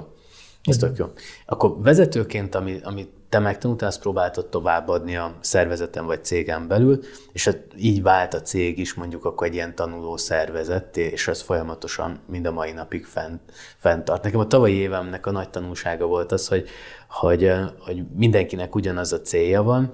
Ez 0.64 0.76
tök 0.76 0.96
jó. 0.96 1.06
Akkor 1.46 1.82
vezetőként, 1.82 2.54
ami, 2.54 2.78
amit 2.82 3.10
te 3.28 3.38
megtanultál, 3.38 3.88
azt 3.88 4.00
próbáltad 4.00 4.46
továbbadni 4.46 5.16
a 5.16 5.34
szervezeten 5.40 6.06
vagy 6.06 6.24
cégen 6.24 6.68
belül, 6.68 7.00
és 7.32 7.44
hát 7.44 7.58
így 7.76 8.02
vált 8.02 8.34
a 8.34 8.42
cég 8.42 8.78
is 8.78 8.94
mondjuk 8.94 9.24
akkor 9.24 9.46
egy 9.46 9.54
ilyen 9.54 9.74
tanuló 9.74 10.16
szervezet, 10.16 10.96
és 10.96 11.28
ez 11.28 11.40
folyamatosan 11.40 12.20
mind 12.26 12.46
a 12.46 12.52
mai 12.52 12.72
napig 12.72 13.04
fent, 13.04 13.40
fenntart. 13.76 14.22
Nekem 14.22 14.40
a 14.40 14.46
tavalyi 14.46 14.74
évemnek 14.74 15.26
a 15.26 15.30
nagy 15.30 15.50
tanulsága 15.50 16.06
volt 16.06 16.32
az, 16.32 16.48
hogy, 16.48 16.68
hogy, 17.08 17.52
hogy 17.78 18.04
mindenkinek 18.16 18.74
ugyanaz 18.74 19.12
a 19.12 19.20
célja 19.20 19.62
van, 19.62 19.92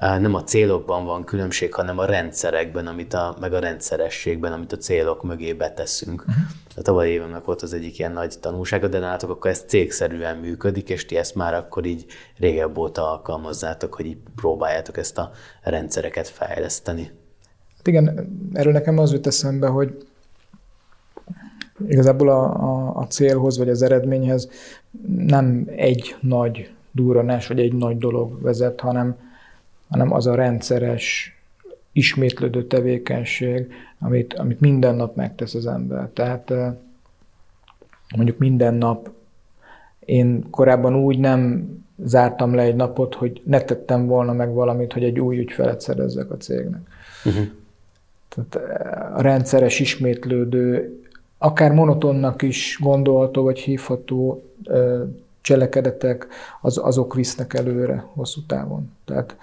nem 0.00 0.34
a 0.34 0.42
célokban 0.42 1.04
van 1.04 1.24
különbség, 1.24 1.74
hanem 1.74 1.98
a 1.98 2.04
rendszerekben, 2.04 2.86
amit 2.86 3.14
a, 3.14 3.36
meg 3.40 3.52
a 3.52 3.58
rendszerességben, 3.58 4.52
amit 4.52 4.72
a 4.72 4.76
célok 4.76 5.22
mögé 5.22 5.52
beteszünk. 5.52 6.20
Uh-huh. 6.20 6.44
A 6.76 6.82
tavalyi 6.82 7.10
évemnek 7.10 7.44
volt 7.44 7.62
az 7.62 7.72
egyik 7.72 7.98
ilyen 7.98 8.12
nagy 8.12 8.34
tanulsága, 8.40 8.88
de 8.88 8.98
nálatok 8.98 9.30
akkor 9.30 9.50
ez 9.50 9.64
cégszerűen 9.66 10.36
működik, 10.36 10.88
és 10.88 11.06
ti 11.06 11.16
ezt 11.16 11.34
már 11.34 11.54
akkor 11.54 11.84
így 11.84 12.06
régebb 12.38 12.78
óta 12.78 13.10
alkalmazzátok, 13.10 13.94
hogy 13.94 14.06
így 14.06 14.18
próbáljátok 14.36 14.96
ezt 14.96 15.18
a 15.18 15.30
rendszereket 15.62 16.28
fejleszteni. 16.28 17.10
Hát 17.76 17.86
igen, 17.86 18.30
erről 18.52 18.72
nekem 18.72 18.98
az 18.98 19.12
jut 19.12 19.26
eszembe, 19.26 19.66
hogy 19.66 20.06
igazából 21.86 22.28
a, 22.28 22.42
a, 22.44 22.96
a 22.96 23.06
célhoz 23.06 23.58
vagy 23.58 23.68
az 23.68 23.82
eredményhez 23.82 24.50
nem 25.16 25.68
egy 25.76 26.16
nagy 26.20 26.70
durranás 26.92 27.46
vagy 27.46 27.60
egy 27.60 27.72
nagy 27.72 27.98
dolog 27.98 28.42
vezet, 28.42 28.80
hanem 28.80 29.16
hanem 29.90 30.12
az 30.12 30.26
a 30.26 30.34
rendszeres, 30.34 31.34
ismétlődő 31.92 32.66
tevékenység, 32.66 33.72
amit, 33.98 34.34
amit 34.34 34.60
minden 34.60 34.94
nap 34.94 35.16
megtesz 35.16 35.54
az 35.54 35.66
ember. 35.66 36.08
Tehát 36.08 36.52
mondjuk 38.16 38.38
minden 38.38 38.74
nap 38.74 39.10
én 40.04 40.50
korábban 40.50 40.94
úgy 40.94 41.18
nem 41.18 41.68
zártam 42.04 42.54
le 42.54 42.62
egy 42.62 42.76
napot, 42.76 43.14
hogy 43.14 43.42
ne 43.44 43.60
tettem 43.60 44.06
volna 44.06 44.32
meg 44.32 44.52
valamit, 44.52 44.92
hogy 44.92 45.04
egy 45.04 45.20
új 45.20 45.38
ügyfelet 45.38 45.80
szerezzek 45.80 46.30
a 46.30 46.36
cégnek. 46.36 46.80
Uh-huh. 47.24 47.46
Tehát 48.28 48.70
a 49.14 49.22
rendszeres, 49.22 49.80
ismétlődő, 49.80 50.94
akár 51.38 51.72
monotonnak 51.72 52.42
is 52.42 52.78
gondolható 52.80 53.42
vagy 53.42 53.58
hívható 53.58 54.42
cselekedetek, 55.40 56.26
az, 56.60 56.78
azok 56.78 57.14
visznek 57.14 57.54
előre 57.54 58.04
hosszú 58.12 58.40
távon. 58.46 58.90
Tehát 59.04 59.36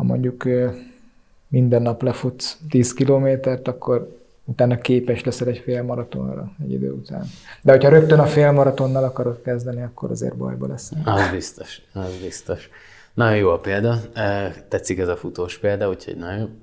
ha 0.00 0.06
mondjuk 0.06 0.44
minden 1.48 1.82
nap 1.82 2.02
lefutsz 2.02 2.58
10 2.70 2.92
kilométert, 2.92 3.68
akkor 3.68 4.16
utána 4.44 4.78
képes 4.78 5.24
leszel 5.24 5.48
egy 5.48 5.58
félmaratonra 5.58 6.52
egy 6.62 6.72
idő 6.72 6.92
után. 6.92 7.24
De 7.62 7.72
hogyha 7.72 7.88
rögtön 7.88 8.18
a 8.18 8.26
félmaratonnal 8.26 9.04
akarod 9.04 9.40
kezdeni, 9.42 9.82
akkor 9.82 10.10
azért 10.10 10.36
bajba 10.36 10.66
lesz. 10.66 10.92
Az 11.04 11.30
biztos, 11.30 11.82
az 11.92 12.16
biztos. 12.22 12.68
Nagyon 13.14 13.36
jó 13.36 13.50
a 13.50 13.58
példa, 13.58 13.98
tetszik 14.68 14.98
ez 14.98 15.08
a 15.08 15.16
futós 15.16 15.58
példa, 15.58 15.88
úgyhogy 15.88 16.16
nagyon 16.16 16.58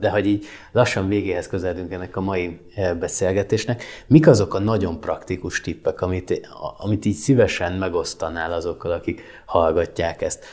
De 0.00 0.10
hogy 0.10 0.26
így 0.26 0.44
lassan 0.72 1.08
végéhez 1.08 1.48
közeledünk 1.48 1.92
ennek 1.92 2.16
a 2.16 2.20
mai 2.20 2.60
beszélgetésnek, 2.98 3.84
mik 4.06 4.26
azok 4.26 4.54
a 4.54 4.58
nagyon 4.58 5.00
praktikus 5.00 5.60
tippek, 5.60 6.00
amit, 6.00 6.48
amit 6.78 7.04
így 7.04 7.14
szívesen 7.14 7.72
megosztanál 7.72 8.52
azokkal, 8.52 8.92
akik 8.92 9.22
hallgatják 9.44 10.22
ezt? 10.22 10.44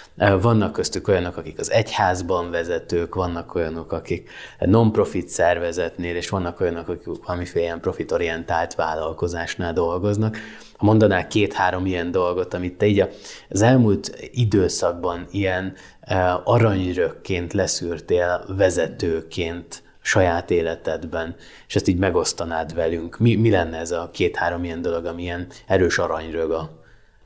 Vannak 0.41 0.71
köztük 0.71 1.07
olyanok, 1.07 1.37
akik 1.37 1.59
az 1.59 1.71
egyházban 1.71 2.51
vezetők, 2.51 3.15
vannak 3.15 3.55
olyanok, 3.55 3.91
akik 3.91 4.29
non-profit 4.59 5.27
szervezetnél, 5.27 6.15
és 6.15 6.29
vannak 6.29 6.59
olyanok, 6.59 6.87
akik 6.87 7.25
valamiféle 7.25 7.65
ilyen 7.65 7.79
profitorientált 7.79 8.75
vállalkozásnál 8.75 9.73
dolgoznak 9.73 10.37
ha 10.79 10.85
mondanál 10.85 11.27
két-három 11.27 11.85
ilyen 11.85 12.11
dolgot, 12.11 12.53
amit 12.53 12.77
te 12.77 12.85
így 12.85 13.07
az 13.49 13.61
elmúlt 13.61 14.29
időszakban 14.31 15.27
ilyen 15.31 15.73
e, 16.01 16.41
aranyrökként 16.43 17.53
leszűrtél 17.53 18.45
vezetőként 18.57 19.83
saját 20.01 20.51
életedben, 20.51 21.35
és 21.67 21.75
ezt 21.75 21.87
így 21.87 21.97
megosztanád 21.97 22.73
velünk. 22.73 23.17
Mi, 23.17 23.35
mi 23.35 23.49
lenne 23.49 23.77
ez 23.77 23.91
a 23.91 24.09
két-három 24.13 24.63
ilyen 24.63 24.81
dolog, 24.81 25.05
ami 25.05 25.21
ilyen 25.21 25.47
erős 25.67 25.97
aranyrög 25.97 26.51
a, 26.51 26.69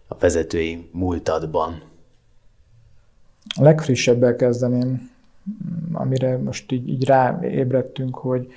a 0.08 0.18
vezetői 0.20 0.89
múltadban? 0.91 1.82
A 3.56 3.64
legfrissebbel 3.64 4.36
kezdeném, 4.36 5.12
amire 5.91 6.38
most 6.38 6.72
így, 6.72 6.89
így 6.89 7.06
ráébredtünk, 7.06 8.16
hogy 8.16 8.47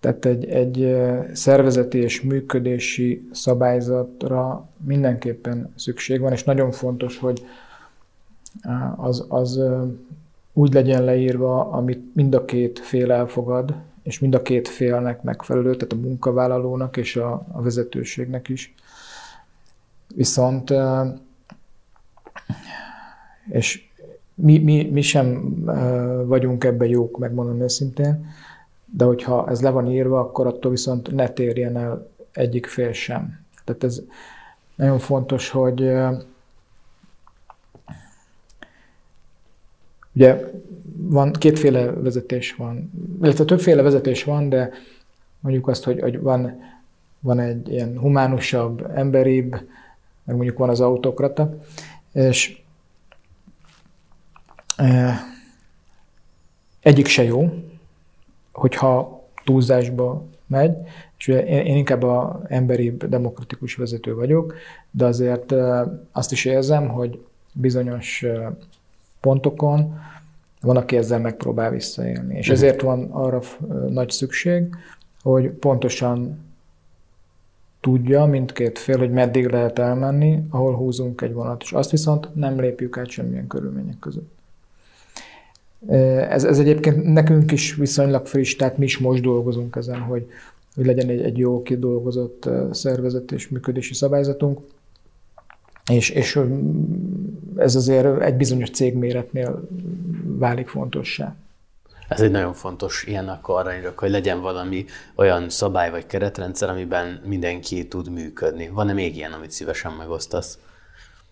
tehát 0.00 0.24
egy, 0.24 0.44
egy 0.44 0.96
szervezeti 1.32 1.98
és 1.98 2.22
működési 2.22 3.28
szabályzatra 3.32 4.68
mindenképpen 4.84 5.72
szükség 5.76 6.20
van, 6.20 6.32
és 6.32 6.44
nagyon 6.44 6.70
fontos, 6.70 7.18
hogy 7.18 7.42
az, 8.96 9.24
az 9.28 9.60
úgy 10.52 10.72
legyen 10.72 11.04
leírva, 11.04 11.70
amit 11.70 12.14
mind 12.14 12.34
a 12.34 12.44
két 12.44 12.78
fél 12.78 13.12
elfogad, 13.12 13.74
és 14.02 14.18
mind 14.18 14.34
a 14.34 14.42
két 14.42 14.68
félnek 14.68 15.22
megfelelő, 15.22 15.74
tehát 15.74 15.92
a 15.92 16.06
munkavállalónak 16.06 16.96
és 16.96 17.16
a, 17.16 17.46
a 17.52 17.62
vezetőségnek 17.62 18.48
is. 18.48 18.74
Viszont, 20.14 20.74
és 23.50 23.88
mi, 24.34 24.58
mi, 24.58 24.90
mi 24.92 25.00
sem 25.00 25.54
vagyunk 26.26 26.64
ebben 26.64 26.88
jók, 26.88 27.18
megmondom 27.18 27.60
őszintén, 27.60 28.26
de 28.90 29.04
hogyha 29.04 29.48
ez 29.48 29.60
le 29.60 29.70
van 29.70 29.90
írva, 29.90 30.20
akkor 30.20 30.46
attól 30.46 30.70
viszont 30.70 31.10
ne 31.10 31.28
térjen 31.28 31.76
el 31.76 32.10
egyik 32.32 32.66
fél 32.66 32.92
sem. 32.92 33.40
Tehát 33.64 33.84
ez 33.84 34.02
nagyon 34.74 34.98
fontos, 34.98 35.50
hogy 35.50 35.92
ugye 40.12 40.40
van, 40.96 41.32
kétféle 41.32 41.90
vezetés 41.92 42.54
van, 42.54 42.90
illetve 43.22 43.44
többféle 43.44 43.82
vezetés 43.82 44.24
van, 44.24 44.48
de 44.48 44.70
mondjuk 45.40 45.68
azt, 45.68 45.84
hogy, 45.84 46.00
hogy 46.00 46.20
van, 46.20 46.62
van 47.20 47.38
egy 47.38 47.68
ilyen 47.68 47.98
humánusabb, 47.98 48.90
emberibb, 48.94 49.50
meg 50.24 50.36
mondjuk 50.36 50.58
van 50.58 50.68
az 50.68 50.80
autokrata, 50.80 51.58
és 52.12 52.62
egyik 56.80 57.06
se 57.06 57.22
jó, 57.22 57.67
hogyha 58.58 59.22
túlzásba 59.44 60.24
megy, 60.46 60.76
és 61.18 61.28
ugye 61.28 61.44
én, 61.46 61.66
én 61.66 61.76
inkább 61.76 62.02
a 62.02 62.42
emberi, 62.48 62.96
demokratikus 63.08 63.74
vezető 63.74 64.14
vagyok, 64.14 64.54
de 64.90 65.04
azért 65.04 65.54
azt 66.12 66.32
is 66.32 66.44
érzem, 66.44 66.88
hogy 66.88 67.24
bizonyos 67.52 68.24
pontokon 69.20 69.98
van, 70.60 70.76
aki 70.76 70.96
ezzel 70.96 71.18
megpróbál 71.18 71.70
visszaélni. 71.70 72.36
És 72.36 72.46
mhm. 72.46 72.54
ezért 72.54 72.80
van 72.80 73.10
arra 73.10 73.40
nagy 73.88 74.10
szükség, 74.10 74.74
hogy 75.22 75.48
pontosan 75.48 76.46
tudja 77.80 78.24
mindkét 78.24 78.78
fél, 78.78 78.98
hogy 78.98 79.10
meddig 79.10 79.46
lehet 79.46 79.78
elmenni, 79.78 80.42
ahol 80.50 80.74
húzunk 80.74 81.20
egy 81.20 81.32
vonat. 81.32 81.62
És 81.62 81.72
azt 81.72 81.90
viszont 81.90 82.34
nem 82.34 82.60
lépjük 82.60 82.98
át 82.98 83.08
semmilyen 83.08 83.46
körülmények 83.46 83.98
között. 83.98 84.37
Ez, 85.86 86.44
ez 86.44 86.58
egyébként 86.58 87.04
nekünk 87.04 87.52
is 87.52 87.74
viszonylag 87.74 88.26
friss, 88.26 88.56
tehát 88.56 88.78
mi 88.78 88.84
is 88.84 88.98
most 88.98 89.22
dolgozunk 89.22 89.76
ezen, 89.76 90.00
hogy, 90.00 90.26
hogy 90.74 90.86
legyen 90.86 91.08
egy, 91.08 91.20
egy 91.20 91.38
jó 91.38 91.62
kidolgozott 91.62 92.48
szervezet 92.70 93.32
és 93.32 93.48
működési 93.48 93.94
szabályzatunk. 93.94 94.60
És, 95.90 96.10
és 96.10 96.40
ez 97.56 97.74
azért 97.74 98.20
egy 98.20 98.34
bizonyos 98.34 98.70
cégméretnél 98.70 99.68
válik 100.24 100.68
fontossá. 100.68 101.34
Ez 102.08 102.20
egy 102.20 102.30
nagyon 102.30 102.52
fontos 102.52 103.04
ilyen 103.06 103.28
akkor 103.28 103.58
aranyörök, 103.58 103.98
hogy 103.98 104.10
legyen 104.10 104.40
valami 104.40 104.84
olyan 105.14 105.48
szabály 105.48 105.90
vagy 105.90 106.06
keretrendszer, 106.06 106.68
amiben 106.68 107.20
mindenki 107.26 107.88
tud 107.88 108.10
működni. 108.10 108.68
Van-e 108.68 108.92
még 108.92 109.16
ilyen, 109.16 109.32
amit 109.32 109.50
szívesen 109.50 109.92
megosztasz? 109.92 110.58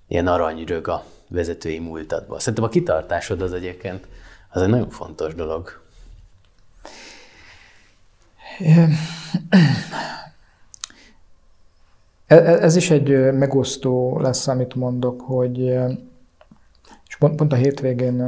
Ilyen 0.09 0.27
aranyrög 0.27 0.89
a 0.89 1.05
vezetői 1.29 1.79
múltadban. 1.79 2.39
Szerintem 2.39 2.65
a 2.65 2.69
kitartásod 2.69 3.43
az 3.43 3.53
egyébként 3.53 4.07
az 4.57 4.63
egy 4.63 4.69
nagyon 4.69 4.91
fontos 4.91 5.35
dolog. 5.35 5.71
Ez 12.27 12.77
is 12.77 12.91
egy 12.91 13.33
megosztó 13.33 14.19
lesz, 14.19 14.49
amit 14.49 14.75
mondok, 14.75 15.21
hogy 15.21 15.59
és 17.09 17.17
pont, 17.19 17.37
pont 17.37 17.53
a 17.53 17.57
hétvégén 17.57 18.23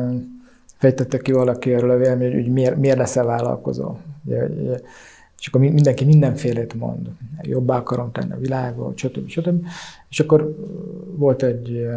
fejtette 0.76 1.18
ki 1.18 1.32
valaki 1.32 1.74
erről 1.74 1.90
a 1.90 1.96
vélemény, 1.96 2.32
hogy 2.32 2.52
miért, 2.52 2.76
miért 2.76 2.98
leszel 2.98 3.24
vállalkozó. 3.24 3.96
És 5.38 5.46
akkor 5.46 5.60
mindenki 5.60 6.04
mindenfélét 6.04 6.74
mond. 6.74 7.08
Jobbá 7.42 7.76
akarom 7.76 8.12
tenni 8.12 8.32
a 8.32 8.38
világot, 8.38 8.98
stb. 8.98 9.28
stb. 9.28 9.66
És 10.08 10.20
akkor 10.20 10.56
volt 11.16 11.42
egy 11.42 11.88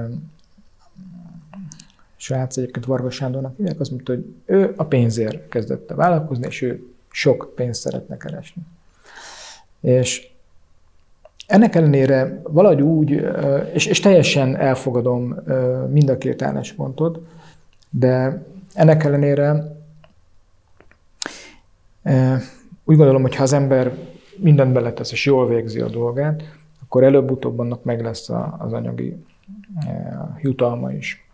srác, 2.22 2.58
egyébként 2.58 2.86
Varga 2.86 3.10
Sándornak 3.10 3.58
hívják, 3.58 3.80
azt 3.80 3.92
mondta, 3.92 4.14
hogy 4.14 4.26
ő 4.46 4.74
a 4.76 4.84
pénzért 4.84 5.50
kezdett 5.50 5.90
el 5.90 5.96
vállalkozni, 5.96 6.48
és 6.48 6.62
ő 6.62 6.84
sok 7.10 7.52
pénzt 7.56 7.82
szeretne 7.82 8.18
keresni. 8.18 8.62
És 9.82 10.30
ennek 11.48 11.76
ellenére 11.76 12.42
valahogy 12.44 12.82
úgy, 12.82 13.26
és, 13.74 13.86
és 13.86 14.00
teljesen 14.00 14.56
elfogadom 14.56 15.36
mind 15.90 16.10
a 16.10 16.18
két 16.18 16.42
álláspontot, 16.42 17.20
de 17.90 18.46
ennek 18.74 19.04
ellenére 19.04 19.76
úgy 22.84 22.96
gondolom, 22.96 23.22
hogy 23.22 23.36
ha 23.36 23.44
az 23.44 23.54
ember 23.54 23.94
mindent 24.38 24.74
beletesz 24.74 25.12
és 25.12 25.26
jól 25.26 25.48
végzi 25.48 25.80
a 25.80 25.90
dolgát, 25.90 26.44
akkor 26.84 27.04
előbb-utóbb 27.04 27.60
annak 27.60 27.84
meg 27.84 28.02
lesz 28.02 28.30
az 28.58 28.74
anyagi 28.74 29.26
jutalma 30.42 30.92
is. 30.92 31.31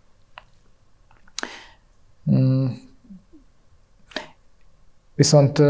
Mm. 2.32 2.66
Viszont 5.16 5.62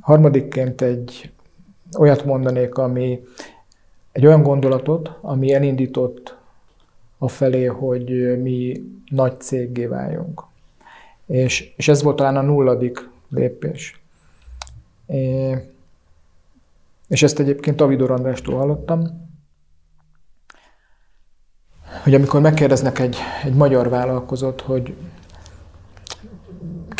harmadikként 0.00 0.80
egy 0.80 1.32
olyat 1.98 2.24
mondanék, 2.24 2.74
ami 2.74 3.20
egy 4.12 4.26
olyan 4.26 4.42
gondolatot, 4.42 5.10
ami 5.20 5.52
elindított 5.52 6.36
a 7.18 7.28
felé, 7.28 7.64
hogy 7.64 8.40
mi 8.42 8.84
nagy 9.10 9.40
céggé 9.40 9.86
váljunk. 9.86 10.44
És, 11.26 11.72
és 11.76 11.88
ez 11.88 12.02
volt 12.02 12.16
talán 12.16 12.36
a 12.36 12.40
nulladik 12.42 13.08
lépés. 13.28 14.00
És 17.08 17.22
ezt 17.22 17.38
egyébként 17.38 17.80
Avidor 17.80 18.10
Andrástól 18.10 18.56
hallottam, 18.56 19.30
hogy 22.02 22.14
amikor 22.14 22.40
megkérdeznek 22.40 22.98
egy, 22.98 23.16
egy 23.44 23.54
magyar 23.54 23.88
vállalkozót, 23.88 24.60
hogy 24.60 24.94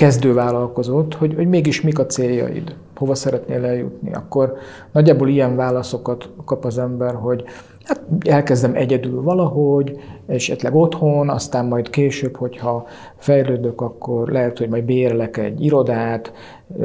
kezdő 0.03 0.35
vállalkozót, 0.35 1.15
hogy, 1.15 1.35
hogy 1.35 1.47
mégis 1.47 1.81
mik 1.81 1.99
a 1.99 2.07
céljaid, 2.07 2.77
hova 2.97 3.15
szeretnél 3.15 3.65
eljutni, 3.65 4.13
akkor 4.13 4.55
nagyjából 4.93 5.29
ilyen 5.29 5.57
válaszokat 5.57 6.31
kap 6.45 6.65
az 6.65 6.79
ember, 6.79 7.15
hogy 7.15 7.45
hát 7.83 8.01
elkezdem 8.21 8.75
egyedül 8.75 9.23
valahogy, 9.23 9.99
esetleg 10.27 10.75
otthon, 10.75 11.29
aztán 11.29 11.67
majd 11.67 11.91
később, 11.91 12.37
hogyha 12.37 12.87
fejlődök, 13.17 13.81
akkor 13.81 14.29
lehet, 14.29 14.59
hogy 14.59 14.69
majd 14.69 14.85
bérlek 14.85 15.37
egy 15.37 15.65
irodát, 15.65 16.33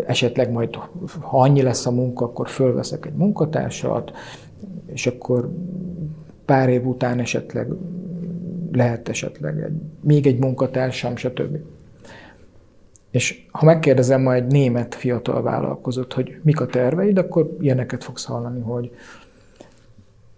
esetleg 0.05 0.51
majd, 0.51 0.75
ha 1.19 1.39
annyi 1.39 1.61
lesz 1.61 1.85
a 1.85 1.91
munka, 1.91 2.25
akkor 2.25 2.49
fölveszek 2.49 3.05
egy 3.05 3.15
munkatársat, 3.15 4.11
és 4.85 5.07
akkor 5.07 5.49
pár 6.45 6.69
év 6.69 6.85
után 6.85 7.19
esetleg 7.19 7.67
lehet 8.71 9.09
esetleg 9.09 9.61
egy, 9.61 9.81
még 10.01 10.27
egy 10.27 10.39
munkatársam, 10.39 11.15
stb. 11.15 11.57
És 13.11 13.45
ha 13.51 13.65
megkérdezem 13.65 14.21
ma 14.21 14.33
egy 14.33 14.45
német 14.45 14.95
fiatal 14.95 15.41
vállalkozót, 15.41 16.13
hogy 16.13 16.39
mik 16.43 16.59
a 16.59 16.65
terveid, 16.65 17.17
akkor 17.17 17.55
ilyeneket 17.59 18.03
fogsz 18.03 18.25
hallani, 18.25 18.61
hogy 18.61 18.91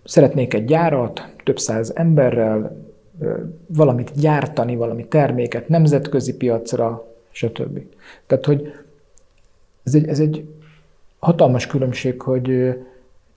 szeretnék 0.03 0.53
egy 0.53 0.65
gyárat, 0.65 1.33
több 1.43 1.59
száz 1.59 1.91
emberrel, 1.95 2.87
valamit 3.67 4.11
gyártani, 4.19 4.75
valami 4.75 5.07
terméket 5.07 5.67
nemzetközi 5.67 6.35
piacra, 6.35 7.07
stb. 7.31 7.79
Tehát, 8.27 8.45
hogy 8.45 8.73
ez 9.83 9.95
egy, 9.95 10.07
ez 10.07 10.19
egy 10.19 10.47
hatalmas 11.19 11.67
különbség, 11.67 12.21
hogy 12.21 12.75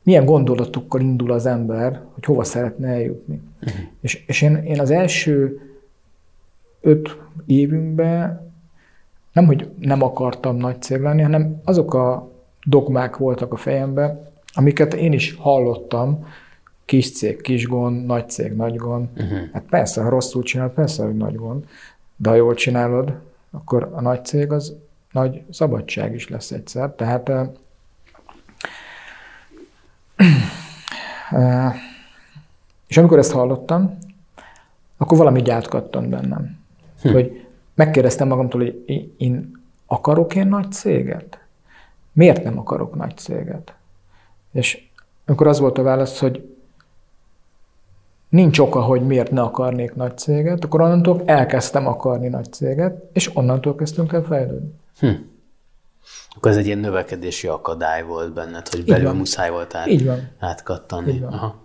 milyen 0.03 0.25
gondolatokkal 0.25 1.01
indul 1.01 1.33
az 1.33 1.47
ember, 1.47 2.03
hogy 2.13 2.25
hova 2.25 2.45
szeretne 2.45 2.89
eljutni. 2.89 3.41
Uh-huh. 3.63 3.81
És, 4.01 4.25
és 4.27 4.43
én, 4.43 4.57
én 4.57 4.81
az 4.81 4.91
első 4.91 5.61
öt 6.81 7.17
évünkben 7.47 8.52
nem, 9.33 9.47
hogy 9.47 9.71
nem 9.79 10.03
akartam 10.03 10.57
nagy 10.57 10.83
cég 10.83 11.01
lenni, 11.01 11.23
hanem 11.23 11.61
azok 11.65 11.95
a 11.95 12.31
dogmák 12.65 13.17
voltak 13.17 13.53
a 13.53 13.57
fejemben, 13.57 14.31
amiket 14.53 14.95
én 14.95 15.13
is 15.13 15.35
hallottam, 15.39 16.27
kis 16.85 17.13
cég, 17.13 17.41
kis 17.41 17.67
gond, 17.67 18.07
nagy 18.07 18.29
cég, 18.29 18.53
nagy 18.53 18.77
gond. 18.77 19.09
Uh-huh. 19.17 19.39
Hát 19.53 19.65
persze, 19.71 20.03
ha 20.03 20.09
rosszul 20.09 20.43
csinál, 20.43 20.71
persze, 20.71 21.05
hogy 21.05 21.17
nagy 21.17 21.35
gond, 21.35 21.65
de 22.17 22.29
ha 22.29 22.35
jól 22.35 22.55
csinálod, 22.55 23.13
akkor 23.51 23.91
a 23.95 24.01
nagy 24.01 24.25
cég 24.25 24.53
az 24.53 24.77
nagy 25.13 25.43
szabadság 25.51 26.15
is 26.15 26.29
lesz 26.29 26.51
egyszer. 26.51 26.91
Tehát 26.91 27.31
és 32.87 32.97
amikor 32.97 33.19
ezt 33.19 33.33
hallottam, 33.33 33.99
akkor 34.97 35.19
valami 35.19 35.43
gyátkattant 35.43 36.09
bennem. 36.09 36.59
Hm. 37.03 37.13
Hogy 37.13 37.47
megkérdeztem 37.75 38.29
magamtól, 38.29 38.61
hogy 38.61 39.13
én 39.17 39.63
akarok 39.87 40.35
én 40.35 40.47
nagy 40.47 40.73
céget? 40.73 41.39
Miért 42.13 42.45
nem 42.45 42.59
akarok 42.59 42.95
nagy 42.95 43.17
céget? 43.17 43.75
És 44.53 44.89
amikor 45.27 45.47
az 45.47 45.59
volt 45.59 45.79
a 45.79 45.83
válasz, 45.83 46.19
hogy 46.19 46.57
nincs 48.29 48.59
oka, 48.59 48.83
hogy 48.83 49.07
miért 49.07 49.31
ne 49.31 49.43
akarnék 49.43 49.95
nagy 49.95 50.19
céget, 50.19 50.65
akkor 50.65 50.81
onnantól 50.81 51.23
elkezdtem 51.25 51.87
akarni 51.87 52.29
nagy 52.29 52.53
céget, 52.53 53.03
és 53.13 53.37
onnantól 53.37 53.75
kezdtünk 53.75 54.13
el 54.13 54.23
fejlődni. 54.23 54.75
Hm. 54.99 55.11
Akkor 56.37 56.51
ez 56.51 56.57
egy 56.57 56.67
ilyen 56.67 56.79
növekedési 56.79 57.47
akadály 57.47 58.03
volt 58.03 58.33
benned, 58.33 58.69
hogy 58.69 58.85
belül 58.85 59.13
muszáj 59.13 59.51
volt 59.51 59.75
át, 59.75 59.87
Így 59.87 60.07
van. 60.07 60.29
átkattanni. 60.39 61.13
Így 61.13 61.21
van. 61.21 61.33
Aha. 61.33 61.57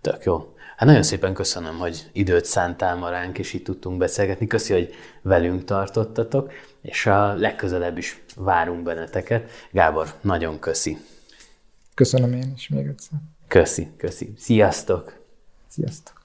Tök 0.00 0.24
jó. 0.24 0.53
Hát 0.76 0.88
nagyon 0.88 1.02
szépen 1.02 1.34
köszönöm, 1.34 1.78
hogy 1.78 2.10
időt 2.12 2.44
szántál 2.44 2.96
ma 2.96 3.10
ránk, 3.10 3.38
és 3.38 3.52
itt 3.52 3.64
tudtunk 3.64 3.98
beszélgetni. 3.98 4.46
Köszi, 4.46 4.72
hogy 4.72 4.94
velünk 5.22 5.64
tartottatok, 5.64 6.52
és 6.82 7.06
a 7.06 7.34
legközelebb 7.34 7.98
is 7.98 8.22
várunk 8.36 8.82
benneteket. 8.82 9.50
Gábor, 9.70 10.14
nagyon 10.20 10.58
köszi. 10.58 10.98
Köszönöm 11.94 12.32
én 12.32 12.52
is 12.56 12.68
még 12.68 12.86
egyszer. 12.86 13.18
Köszi, 13.48 13.88
köszi. 13.96 14.32
Sziasztok! 14.38 15.22
Sziasztok! 15.68 16.22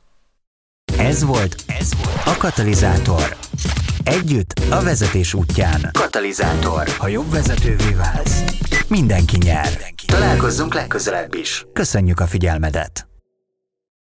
Ez 0.97 1.23
volt, 1.23 1.55
ez 1.67 1.93
volt 2.03 2.37
a 2.37 2.37
Katalizátor. 2.37 3.37
Együtt 4.03 4.53
a 4.69 4.83
vezetés 4.83 5.33
útján. 5.33 5.89
Katalizátor. 5.91 6.87
Ha 6.87 7.07
jobb 7.07 7.31
vezetővé 7.31 7.93
válsz, 7.93 8.43
mindenki 8.87 9.37
nyer. 9.37 9.93
Találkozzunk 10.05 10.73
legközelebb 10.73 11.33
is. 11.33 11.65
Köszönjük 11.73 12.19
a 12.19 12.25
figyelmedet! 12.25 13.08